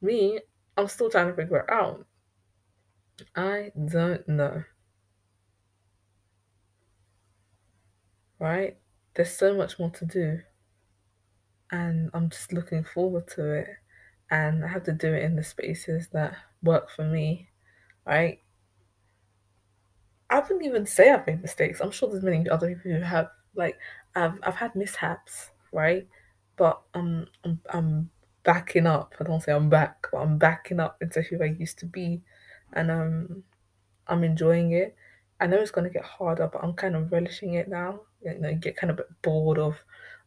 Me, 0.00 0.40
I'm 0.78 0.88
still 0.88 1.10
trying 1.10 1.26
to 1.28 1.34
figure 1.36 1.58
it 1.58 1.70
out. 1.70 2.06
I 3.36 3.70
don't 3.76 4.26
know. 4.28 4.64
right? 8.38 8.76
There's 9.14 9.30
so 9.36 9.54
much 9.54 9.78
more 9.78 9.90
to 9.90 10.04
do. 10.04 10.40
And 11.70 12.10
I'm 12.14 12.30
just 12.30 12.52
looking 12.52 12.84
forward 12.84 13.28
to 13.36 13.52
it. 13.54 13.68
And 14.30 14.64
I 14.64 14.68
have 14.68 14.84
to 14.84 14.92
do 14.92 15.12
it 15.14 15.22
in 15.22 15.36
the 15.36 15.44
spaces 15.44 16.08
that 16.12 16.36
work 16.62 16.90
for 16.90 17.04
me, 17.04 17.48
right? 18.06 18.40
I 20.28 20.40
wouldn't 20.40 20.64
even 20.64 20.86
say 20.86 21.10
I've 21.10 21.26
made 21.26 21.42
mistakes. 21.42 21.80
I'm 21.80 21.90
sure 21.90 22.08
there's 22.08 22.22
many 22.22 22.48
other 22.48 22.68
people 22.74 22.92
who 22.92 23.00
have. 23.00 23.30
Like, 23.54 23.78
I've 24.14 24.38
I've 24.42 24.56
had 24.56 24.74
mishaps, 24.74 25.50
right? 25.72 26.06
But 26.56 26.80
I'm 26.94 27.26
I'm, 27.44 27.60
I'm 27.72 28.10
backing 28.42 28.86
up. 28.86 29.14
I 29.20 29.24
don't 29.24 29.42
say 29.42 29.52
I'm 29.52 29.68
back, 29.70 30.08
but 30.12 30.18
I'm 30.18 30.38
backing 30.38 30.80
up 30.80 31.00
into 31.00 31.22
who 31.22 31.42
I 31.42 31.46
used 31.46 31.78
to 31.80 31.86
be, 31.86 32.22
and 32.72 32.90
um, 32.90 33.44
I'm 34.08 34.24
enjoying 34.24 34.72
it. 34.72 34.96
I 35.40 35.46
know 35.46 35.58
it's 35.58 35.70
gonna 35.72 35.90
get 35.90 36.04
harder, 36.04 36.48
but 36.52 36.64
I'm 36.64 36.74
kind 36.74 36.96
of 36.96 37.12
relishing 37.12 37.54
it 37.54 37.68
now. 37.68 38.00
You 38.22 38.38
know, 38.38 38.50
you 38.50 38.56
get 38.56 38.76
kind 38.76 38.90
of 38.90 39.00
bored 39.22 39.58
of 39.58 39.76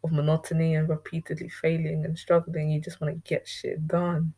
of 0.04 0.12
monotony 0.12 0.76
and 0.76 0.88
repeatedly 0.90 1.50
failing 1.50 2.06
and 2.06 2.18
struggling. 2.18 2.70
You 2.70 2.82
just 2.82 3.02
want 3.02 3.14
to 3.14 3.30
get 3.30 3.48
shit 3.48 3.88
done. 3.88 4.34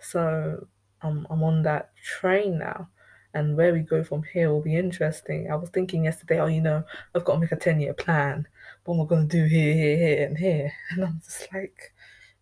So 0.00 0.66
I'm 1.02 1.26
I'm 1.30 1.42
on 1.42 1.62
that 1.62 1.92
train 1.96 2.58
now. 2.58 2.88
And 3.32 3.56
where 3.56 3.72
we 3.72 3.80
go 3.80 4.02
from 4.02 4.24
here 4.24 4.50
will 4.50 4.62
be 4.62 4.74
interesting. 4.76 5.50
I 5.50 5.54
was 5.54 5.70
thinking 5.70 6.04
yesterday, 6.04 6.40
oh, 6.40 6.46
you 6.46 6.60
know, 6.60 6.82
I've 7.14 7.24
got 7.24 7.34
to 7.34 7.38
make 7.38 7.52
a 7.52 7.56
10 7.56 7.80
year 7.80 7.94
plan. 7.94 8.48
What 8.84 8.96
am 8.96 9.02
I 9.02 9.04
going 9.04 9.28
to 9.28 9.36
do 9.36 9.44
here, 9.44 9.72
here, 9.72 9.96
here, 9.96 10.26
and 10.26 10.36
here? 10.36 10.72
And 10.90 11.04
I'm 11.04 11.20
just 11.24 11.46
like, 11.54 11.92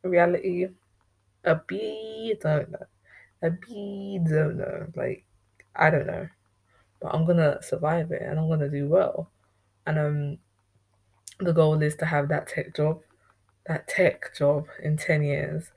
reality, 0.03 0.68
a 1.44 1.57
bee, 1.57 2.37
don't 2.40 2.71
know. 2.71 2.87
A 3.42 3.51
bee, 3.51 4.18
don't 4.27 4.57
know. 4.57 4.87
Like, 4.97 5.27
I 5.77 5.90
don't 5.90 6.07
know 6.07 6.29
but 7.01 7.14
I'm 7.14 7.25
gonna 7.25 7.62
survive 7.62 8.11
it 8.12 8.23
and 8.23 8.38
I'm 8.38 8.49
gonna 8.49 8.68
do 8.68 8.88
well. 8.88 9.31
And 9.87 9.99
um, 9.99 10.38
the 11.40 11.53
goal 11.53 11.83
is 11.83 11.96
to 11.96 12.07
have 12.07 12.29
that 12.29 12.48
tech 12.48 12.74
job, 12.77 13.03
that 13.66 13.88
tech 13.88 14.35
job 14.37 14.68
in 14.83 14.96
10 14.96 15.22
years, 15.22 15.72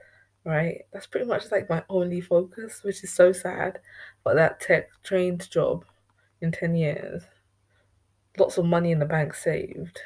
right? 0.46 0.84
That's 0.94 1.08
pretty 1.08 1.28
much 1.28 1.52
like 1.52 1.70
my 1.70 1.84
only 1.90 2.22
focus, 2.22 2.84
which 2.84 3.04
is 3.04 3.14
so 3.14 3.32
sad. 3.32 3.80
But 4.24 4.36
that 4.36 4.60
tech 4.62 4.90
trained 5.04 5.50
job 5.52 5.86
in 6.42 6.52
10 6.52 6.76
years, 6.76 7.24
lots 8.38 8.58
of 8.58 8.66
money 8.66 8.92
in 8.92 9.00
the 9.00 9.06
bank 9.06 9.34
saved, 9.34 10.02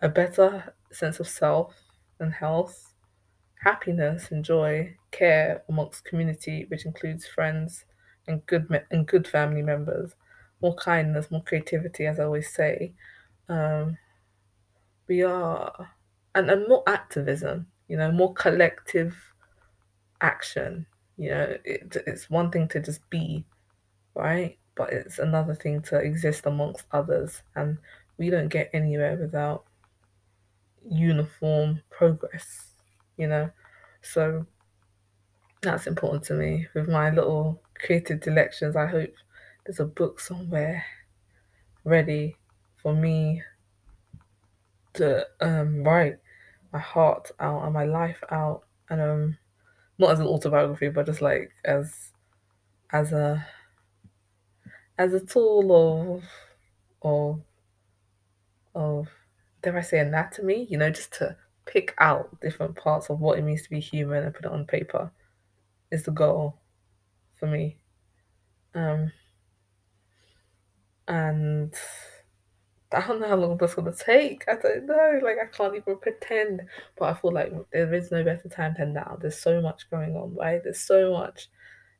a 0.00 0.08
better 0.08 0.72
sense 0.92 1.18
of 1.20 1.26
self 1.28 1.74
and 2.20 2.32
health, 2.32 2.92
happiness 3.64 4.30
and 4.32 4.44
joy, 4.44 4.96
care 5.12 5.62
amongst 5.68 6.04
community, 6.04 6.66
which 6.68 6.86
includes 6.86 7.26
friends 7.26 7.84
and 8.28 8.46
good 8.46 8.70
me- 8.70 8.80
and 8.90 9.06
good 9.08 9.28
family 9.28 9.62
members, 9.62 10.14
more 10.62 10.74
kindness, 10.76 11.30
more 11.30 11.42
creativity, 11.44 12.06
as 12.06 12.20
I 12.20 12.24
always 12.24 12.52
say. 12.54 12.94
Um, 13.48 13.96
we 15.08 15.22
are, 15.22 15.90
and, 16.34 16.50
and 16.50 16.68
more 16.68 16.82
activism, 16.86 17.66
you 17.88 17.96
know, 17.96 18.10
more 18.10 18.32
collective 18.34 19.14
action. 20.20 20.86
You 21.16 21.30
know, 21.30 21.56
it, 21.64 21.96
it's 22.06 22.30
one 22.30 22.50
thing 22.50 22.68
to 22.68 22.80
just 22.80 23.08
be, 23.10 23.44
right? 24.14 24.58
But 24.74 24.92
it's 24.92 25.18
another 25.18 25.54
thing 25.54 25.82
to 25.82 25.98
exist 25.98 26.46
amongst 26.46 26.86
others. 26.90 27.42
And 27.54 27.78
we 28.18 28.30
don't 28.30 28.48
get 28.48 28.70
anywhere 28.72 29.16
without 29.16 29.64
uniform 30.88 31.82
progress, 31.90 32.70
you 33.16 33.28
know? 33.28 33.50
So 34.02 34.46
that's 35.62 35.86
important 35.86 36.24
to 36.24 36.34
me. 36.34 36.66
With 36.74 36.88
my 36.88 37.10
little 37.10 37.62
creative 37.74 38.20
directions, 38.20 38.76
I 38.76 38.86
hope 38.86 39.12
there's 39.64 39.80
a 39.80 39.84
book 39.84 40.20
somewhere 40.20 40.84
ready 41.84 42.36
for 42.84 42.94
me 42.94 43.42
to 44.92 45.26
um, 45.40 45.82
write 45.82 46.18
my 46.72 46.78
heart 46.78 47.30
out 47.40 47.64
and 47.64 47.72
my 47.72 47.84
life 47.84 48.22
out, 48.30 48.64
and 48.90 49.00
um, 49.00 49.38
not 49.98 50.12
as 50.12 50.20
an 50.20 50.26
autobiography, 50.26 50.90
but 50.90 51.06
just 51.06 51.22
like 51.22 51.50
as 51.64 52.12
as 52.92 53.12
a 53.12 53.46
as 54.98 55.14
a 55.14 55.20
tool 55.20 55.74
of 55.74 56.24
of 57.02 57.40
of 58.74 59.08
dare 59.62 59.78
I 59.78 59.80
say 59.80 60.00
anatomy, 60.00 60.66
you 60.70 60.78
know, 60.78 60.90
just 60.90 61.12
to 61.14 61.36
pick 61.64 61.94
out 61.98 62.40
different 62.40 62.76
parts 62.76 63.08
of 63.08 63.20
what 63.20 63.38
it 63.38 63.42
means 63.42 63.62
to 63.62 63.70
be 63.70 63.80
human 63.80 64.24
and 64.24 64.34
put 64.34 64.44
it 64.44 64.52
on 64.52 64.66
paper 64.66 65.10
is 65.90 66.02
the 66.02 66.10
goal 66.10 66.58
for 67.34 67.46
me. 67.46 67.78
Um, 68.74 69.12
and 71.08 71.74
I 72.94 73.06
don't 73.06 73.20
know 73.20 73.28
how 73.28 73.36
long 73.36 73.56
that's 73.56 73.74
gonna 73.74 73.94
take. 73.94 74.44
I 74.48 74.56
don't 74.56 74.86
know. 74.86 75.20
Like 75.22 75.36
I 75.42 75.46
can't 75.46 75.74
even 75.74 75.98
pretend. 75.98 76.62
But 76.96 77.06
I 77.06 77.14
feel 77.14 77.32
like 77.32 77.52
there 77.72 77.92
is 77.94 78.10
no 78.10 78.24
better 78.24 78.48
time 78.48 78.74
than 78.78 78.92
now. 78.92 79.18
There's 79.20 79.38
so 79.38 79.60
much 79.60 79.90
going 79.90 80.16
on, 80.16 80.34
right? 80.34 80.62
There's 80.62 80.80
so 80.80 81.12
much 81.12 81.48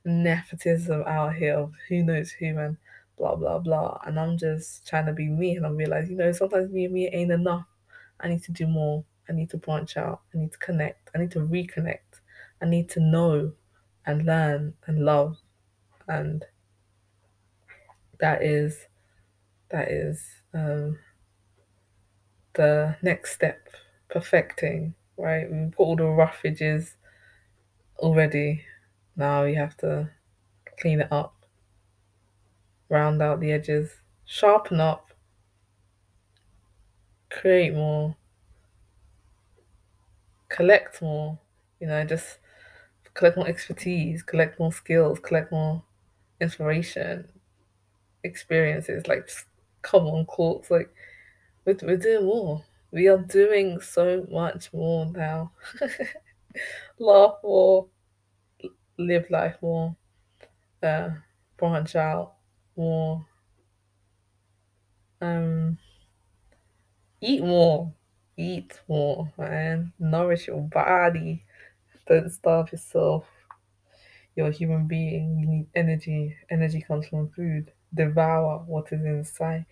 nepotism 0.04 1.02
out 1.06 1.34
here 1.34 1.58
of 1.58 1.72
who 1.88 2.02
knows 2.02 2.30
who, 2.32 2.46
and 2.58 2.76
blah 3.18 3.36
blah 3.36 3.58
blah. 3.58 3.98
And 4.06 4.18
I'm 4.18 4.38
just 4.38 4.86
trying 4.86 5.06
to 5.06 5.12
be 5.12 5.28
me 5.28 5.56
and 5.56 5.66
I'm 5.66 5.76
realize, 5.76 6.08
you 6.10 6.16
know, 6.16 6.32
sometimes 6.32 6.70
me 6.70 6.86
and 6.86 6.94
me 6.94 7.08
ain't 7.12 7.32
enough. 7.32 7.66
I 8.20 8.28
need 8.28 8.42
to 8.44 8.52
do 8.52 8.66
more. 8.66 9.04
I 9.28 9.32
need 9.32 9.50
to 9.50 9.56
branch 9.56 9.96
out. 9.96 10.20
I 10.34 10.38
need 10.38 10.52
to 10.52 10.58
connect. 10.58 11.10
I 11.14 11.18
need 11.18 11.30
to 11.32 11.40
reconnect. 11.40 12.20
I 12.62 12.66
need 12.66 12.88
to 12.90 13.00
know 13.00 13.52
and 14.06 14.24
learn 14.26 14.74
and 14.86 15.04
love. 15.04 15.36
And 16.08 16.44
that 18.20 18.42
is 18.42 18.86
that 19.70 19.88
is 19.88 20.43
um, 20.54 20.98
the 22.54 22.96
next 23.02 23.32
step, 23.32 23.68
perfecting, 24.08 24.94
right? 25.18 25.50
We 25.50 25.66
put 25.70 25.82
all 25.84 25.96
the 25.96 26.04
rough 26.06 26.40
edges 26.44 26.96
already. 27.98 28.64
Now 29.16 29.42
you 29.44 29.56
have 29.56 29.76
to 29.78 30.10
clean 30.80 31.00
it 31.00 31.12
up, 31.12 31.34
round 32.88 33.20
out 33.20 33.40
the 33.40 33.52
edges, 33.52 33.96
sharpen 34.24 34.80
up, 34.80 35.10
create 37.30 37.74
more, 37.74 38.16
collect 40.48 41.02
more, 41.02 41.38
you 41.80 41.86
know, 41.86 42.04
just 42.04 42.38
collect 43.14 43.36
more 43.38 43.48
expertise, 43.48 44.22
collect 44.22 44.58
more 44.60 44.72
skills, 44.72 45.18
collect 45.20 45.52
more 45.52 45.82
inspiration, 46.40 47.28
experiences. 48.24 49.06
Like, 49.06 49.28
just 49.84 49.92
come 49.92 50.06
on, 50.06 50.26
Quartz. 50.26 50.70
Like, 50.70 50.90
we're, 51.66 51.76
we're 51.82 51.98
doing 51.98 52.26
more. 52.26 52.64
We 52.92 53.08
are 53.08 53.18
doing 53.18 53.80
so 53.80 54.26
much 54.30 54.72
more 54.74 55.06
now. 55.06 55.52
Laugh 56.98 57.36
more, 57.42 57.88
live 58.98 59.30
life 59.30 59.56
more, 59.62 59.96
uh, 60.82 61.10
branch 61.58 61.96
out 61.96 62.34
more, 62.76 63.26
um, 65.20 65.78
eat 67.20 67.42
more, 67.42 67.92
eat 68.36 68.80
more, 68.88 69.32
man. 69.36 69.92
Nourish 69.98 70.46
your 70.46 70.60
body. 70.62 71.44
Don't 72.06 72.30
starve 72.30 72.72
yourself. 72.72 73.26
You're 74.36 74.46
a 74.48 74.52
human 74.52 74.86
being. 74.86 75.38
You 75.40 75.46
need 75.48 75.66
energy. 75.74 76.36
Energy 76.48 76.80
comes 76.80 77.08
from 77.08 77.30
food. 77.30 77.73
Devour 77.94 78.60
what 78.66 78.92
is 78.92 79.04
inside. 79.04 79.66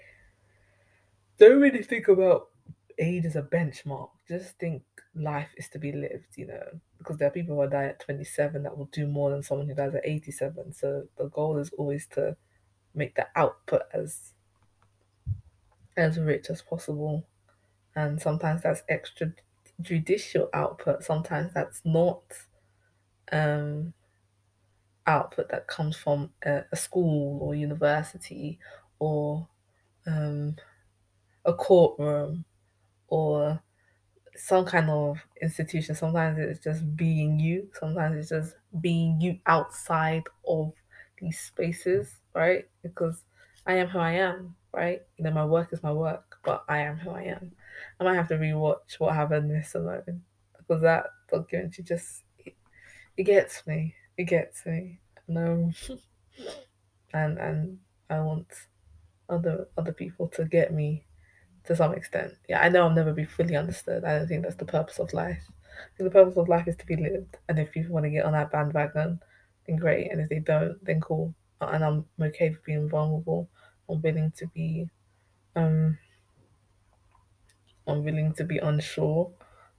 Don't 1.38 1.60
really 1.60 1.82
think 1.82 2.08
about 2.08 2.50
age 2.98 3.24
as 3.24 3.36
a 3.36 3.42
benchmark. 3.42 4.10
Just 4.28 4.58
think 4.58 4.82
life 5.14 5.52
is 5.56 5.68
to 5.70 5.78
be 5.78 5.92
lived, 5.92 6.36
you 6.36 6.46
know, 6.46 6.80
because 6.98 7.18
there 7.18 7.28
are 7.28 7.32
people 7.32 7.60
who 7.60 7.68
die 7.68 7.84
at 7.86 8.00
27 8.00 8.62
that 8.62 8.76
will 8.76 8.86
do 8.86 9.06
more 9.06 9.30
than 9.30 9.42
someone 9.42 9.68
who 9.68 9.74
dies 9.74 9.94
at 9.94 10.06
87. 10.06 10.72
So 10.72 11.08
the 11.16 11.28
goal 11.28 11.58
is 11.58 11.70
always 11.72 12.06
to 12.08 12.36
make 12.94 13.14
the 13.14 13.28
output 13.36 13.82
as 13.92 14.34
as 15.96 16.18
rich 16.18 16.50
as 16.50 16.62
possible. 16.62 17.26
And 17.96 18.20
sometimes 18.20 18.62
that's 18.62 18.82
extrajudicial 18.90 20.48
output. 20.54 21.04
Sometimes 21.04 21.52
that's 21.54 21.82
not 21.84 22.22
um, 23.30 23.94
output 25.06 25.48
that 25.50 25.66
comes 25.68 25.96
from 25.96 26.30
a, 26.44 26.62
a 26.72 26.76
school 26.76 27.38
or 27.42 27.54
university 27.54 28.58
or 28.98 29.46
um, 30.06 30.56
a 31.44 31.52
courtroom 31.52 32.44
or 33.08 33.60
some 34.36 34.64
kind 34.64 34.90
of 34.90 35.18
institution. 35.40 35.94
Sometimes 35.94 36.38
it's 36.38 36.64
just 36.64 36.96
being 36.96 37.38
you. 37.38 37.68
Sometimes 37.74 38.16
it's 38.16 38.30
just 38.30 38.56
being 38.80 39.20
you 39.20 39.38
outside 39.46 40.24
of 40.46 40.72
these 41.20 41.38
spaces, 41.38 42.16
right? 42.34 42.66
Because 42.82 43.22
I 43.66 43.74
am 43.74 43.88
who 43.88 43.98
I 43.98 44.12
am, 44.12 44.56
right? 44.72 45.02
You 45.18 45.24
know, 45.24 45.30
my 45.32 45.44
work 45.44 45.72
is 45.72 45.82
my 45.82 45.92
work, 45.92 46.38
but 46.44 46.64
I 46.68 46.78
am 46.80 46.98
who 46.98 47.10
I 47.10 47.22
am. 47.24 47.52
I 48.00 48.04
might 48.04 48.14
have 48.14 48.28
to 48.28 48.34
rewatch 48.38 48.98
What 48.98 49.14
Happened, 49.14 49.50
Miss 49.50 49.70
Simone 49.70 50.22
because 50.58 50.82
that 50.82 51.06
documentary 51.30 51.84
just 51.84 52.22
it, 52.38 52.54
it 53.16 53.24
gets 53.24 53.66
me. 53.66 53.94
It 54.16 54.24
gets 54.24 54.64
me. 54.66 55.00
No, 55.28 55.70
and 57.14 57.38
and 57.38 57.78
I 58.10 58.20
want 58.20 58.46
other 59.28 59.68
other 59.78 59.92
people 59.92 60.28
to 60.30 60.44
get 60.44 60.72
me 60.74 61.04
to 61.64 61.76
some 61.76 61.94
extent. 61.94 62.34
Yeah, 62.48 62.62
I 62.62 62.68
know 62.70 62.84
I'll 62.84 62.90
never 62.94 63.12
be 63.12 63.24
fully 63.24 63.56
understood. 63.56 64.04
I 64.04 64.18
don't 64.18 64.28
think 64.28 64.44
that's 64.44 64.56
the 64.56 64.66
purpose 64.66 64.98
of 65.00 65.12
life. 65.14 65.42
The 65.98 66.10
purpose 66.10 66.36
of 66.36 66.48
life 66.48 66.68
is 66.68 66.76
to 66.78 66.86
be 66.86 66.96
lived. 66.96 67.38
And 67.48 67.58
if 67.58 67.72
people 67.72 67.92
want 67.94 68.04
to 68.04 68.10
get 68.10 68.24
on 68.26 68.32
that 68.32 68.52
bandwagon, 68.52 69.20
then 69.66 69.76
great. 69.76 70.10
And 70.12 70.20
if 70.20 70.28
they 70.30 70.40
don't, 70.40 70.84
then 70.84 71.00
cool. 71.00 71.34
And 71.60 71.84
I'm 71.84 72.06
okay 72.20 72.50
with 72.50 72.64
being 72.64 72.88
vulnerable. 72.88 73.50
I'm 73.88 74.02
willing 74.02 74.32
to 74.38 74.46
be 74.48 74.88
um 75.56 75.98
I'm 77.86 78.02
willing 78.02 78.32
to 78.34 78.42
be 78.44 78.58
unsure 78.58 79.32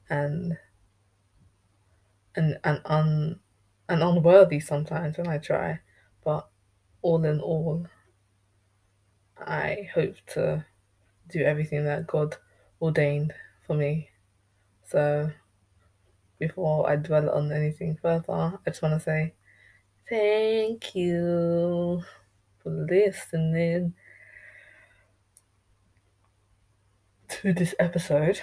and 0.09 0.57
and 2.35 2.59
and 2.63 2.81
un 2.85 3.39
and 3.89 4.01
unworthy 4.01 4.59
sometimes 4.59 5.17
when 5.17 5.27
I 5.27 5.37
try. 5.37 5.79
But 6.23 6.47
all 7.01 7.23
in 7.25 7.39
all, 7.39 7.85
I 9.37 9.89
hope 9.93 10.15
to 10.33 10.65
do 11.29 11.41
everything 11.41 11.85
that 11.85 12.07
God 12.07 12.37
ordained 12.81 13.33
for 13.65 13.75
me. 13.75 14.09
So 14.85 15.31
before 16.39 16.89
I 16.89 16.95
dwell 16.95 17.29
on 17.29 17.51
anything 17.51 17.97
further, 18.01 18.33
I 18.33 18.69
just 18.69 18.81
want 18.81 18.95
to 18.95 18.99
say 18.99 19.33
thank 20.09 20.95
you 20.95 22.03
for 22.61 22.69
listening 22.69 23.93
to 27.29 27.53
this 27.53 27.73
episode. 27.79 28.39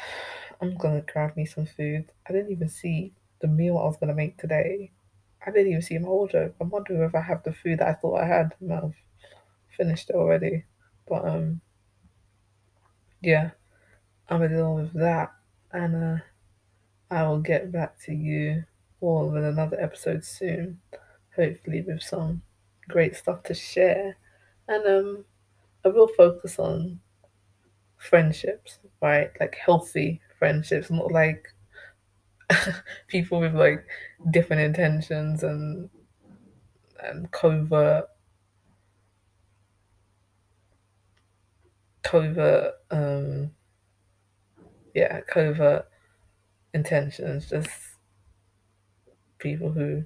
I'm 0.61 0.77
gonna 0.77 1.03
grab 1.03 1.37
me 1.37 1.47
some 1.47 1.67
food. 1.67 2.11
I 2.29 2.33
didn't 2.33 2.53
even 2.53 2.69
see 2.69 3.13
the 3.41 3.47
meal 3.47 3.79
I 3.79 3.85
was 3.85 3.97
gonna 3.97 4.15
make 4.15 4.37
today. 4.37 4.91
I 5.47 5.51
didn't 5.51 5.69
even 5.73 5.83
see 5.83 5.99
my 5.99 6.09
wardrobe. 6.09 6.55
I'm 6.61 6.71
wondering 6.71 7.03
if 7.03 7.15
I 7.15 7.21
have 7.21 7.43
the 7.43 7.53
food 7.53 7.81
that 7.81 7.89
I 7.89 7.95
thought 7.95 8.21
I 8.23 8.27
had. 8.27 8.55
and 8.61 8.73
I've 8.73 8.97
finished 9.71 10.11
it 10.11 10.17
already. 10.17 10.65
But 11.09 11.27
um 11.27 11.63
yeah, 13.21 13.51
I'm 14.29 14.41
gonna 14.41 14.51
deal 14.57 14.77
with 14.77 14.95
that. 14.95 15.33
And 15.73 15.97
uh 15.97 16.19
I 17.11 17.25
will 17.29 17.41
get 17.41 17.73
back 17.73 17.99
to 18.07 18.15
you 18.15 18.65
all 19.01 19.31
with 19.31 19.45
another 19.45 19.81
episode 19.81 20.25
soon. 20.25 20.81
Hopefully 21.37 21.83
with 21.83 22.03
some 22.03 22.43
great 22.89 23.17
stuff 23.17 23.43
to 23.45 23.55
share. 23.55 24.17
And 24.69 24.87
um 24.87 25.25
I 25.85 25.89
will 25.89 26.09
focus 26.09 26.59
on 26.59 27.01
friendships, 27.99 28.79
right? 29.03 29.31
Like 29.41 29.57
healthy 29.57 30.21
friendships, 30.39 30.91
not 30.91 31.13
like 31.13 31.49
people 33.09 33.41
with 33.41 33.55
like 33.55 33.85
different 34.31 34.63
intentions 34.63 35.43
and 35.43 35.91
and 37.03 37.31
covert 37.33 38.09
covert 42.03 42.75
um 42.91 43.51
yeah 44.95 45.21
covert 45.23 45.89
intentions. 46.75 47.51
Just 47.51 47.71
people 49.39 49.71
who 49.73 50.05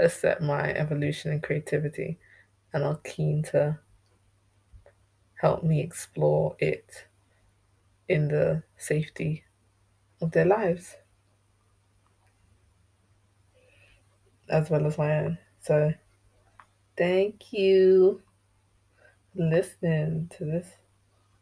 accept 0.00 0.40
my 0.42 0.72
evolution 0.74 1.30
and 1.30 1.40
creativity 1.42 2.18
and 2.72 2.84
are 2.84 2.98
keen 3.04 3.42
to 3.42 3.78
help 5.40 5.62
me 5.64 5.80
explore 5.80 6.54
it 6.58 7.06
in 8.08 8.28
the 8.28 8.62
safety 8.76 9.44
of 10.20 10.30
their 10.32 10.44
lives 10.46 10.96
as 14.48 14.70
well 14.70 14.86
as 14.86 14.98
my 14.98 15.18
own. 15.18 15.38
So, 15.60 15.92
thank 16.96 17.52
you 17.52 18.22
for 19.32 19.42
listening 19.42 20.30
to 20.36 20.44
this 20.44 20.68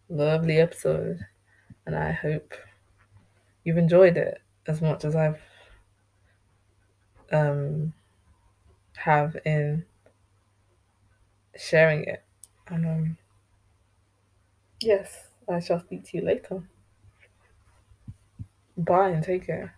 lovely 0.08 0.58
episode, 0.58 1.26
and 1.86 1.96
I 1.96 2.12
hope 2.12 2.54
you've 3.64 3.76
enjoyed 3.78 4.16
it 4.16 4.40
as 4.66 4.80
much 4.80 5.04
as 5.04 5.14
I've 5.14 5.40
um, 7.32 7.92
have 8.96 9.36
in 9.44 9.84
sharing 11.56 12.04
it. 12.04 12.22
And 12.68 12.86
um, 12.86 13.18
yes, 14.80 15.28
I 15.48 15.60
shall 15.60 15.80
speak 15.80 16.04
to 16.06 16.16
you 16.16 16.24
later. 16.24 16.62
Bye 18.76 19.10
and 19.10 19.22
take 19.24 19.46
care. 19.46 19.74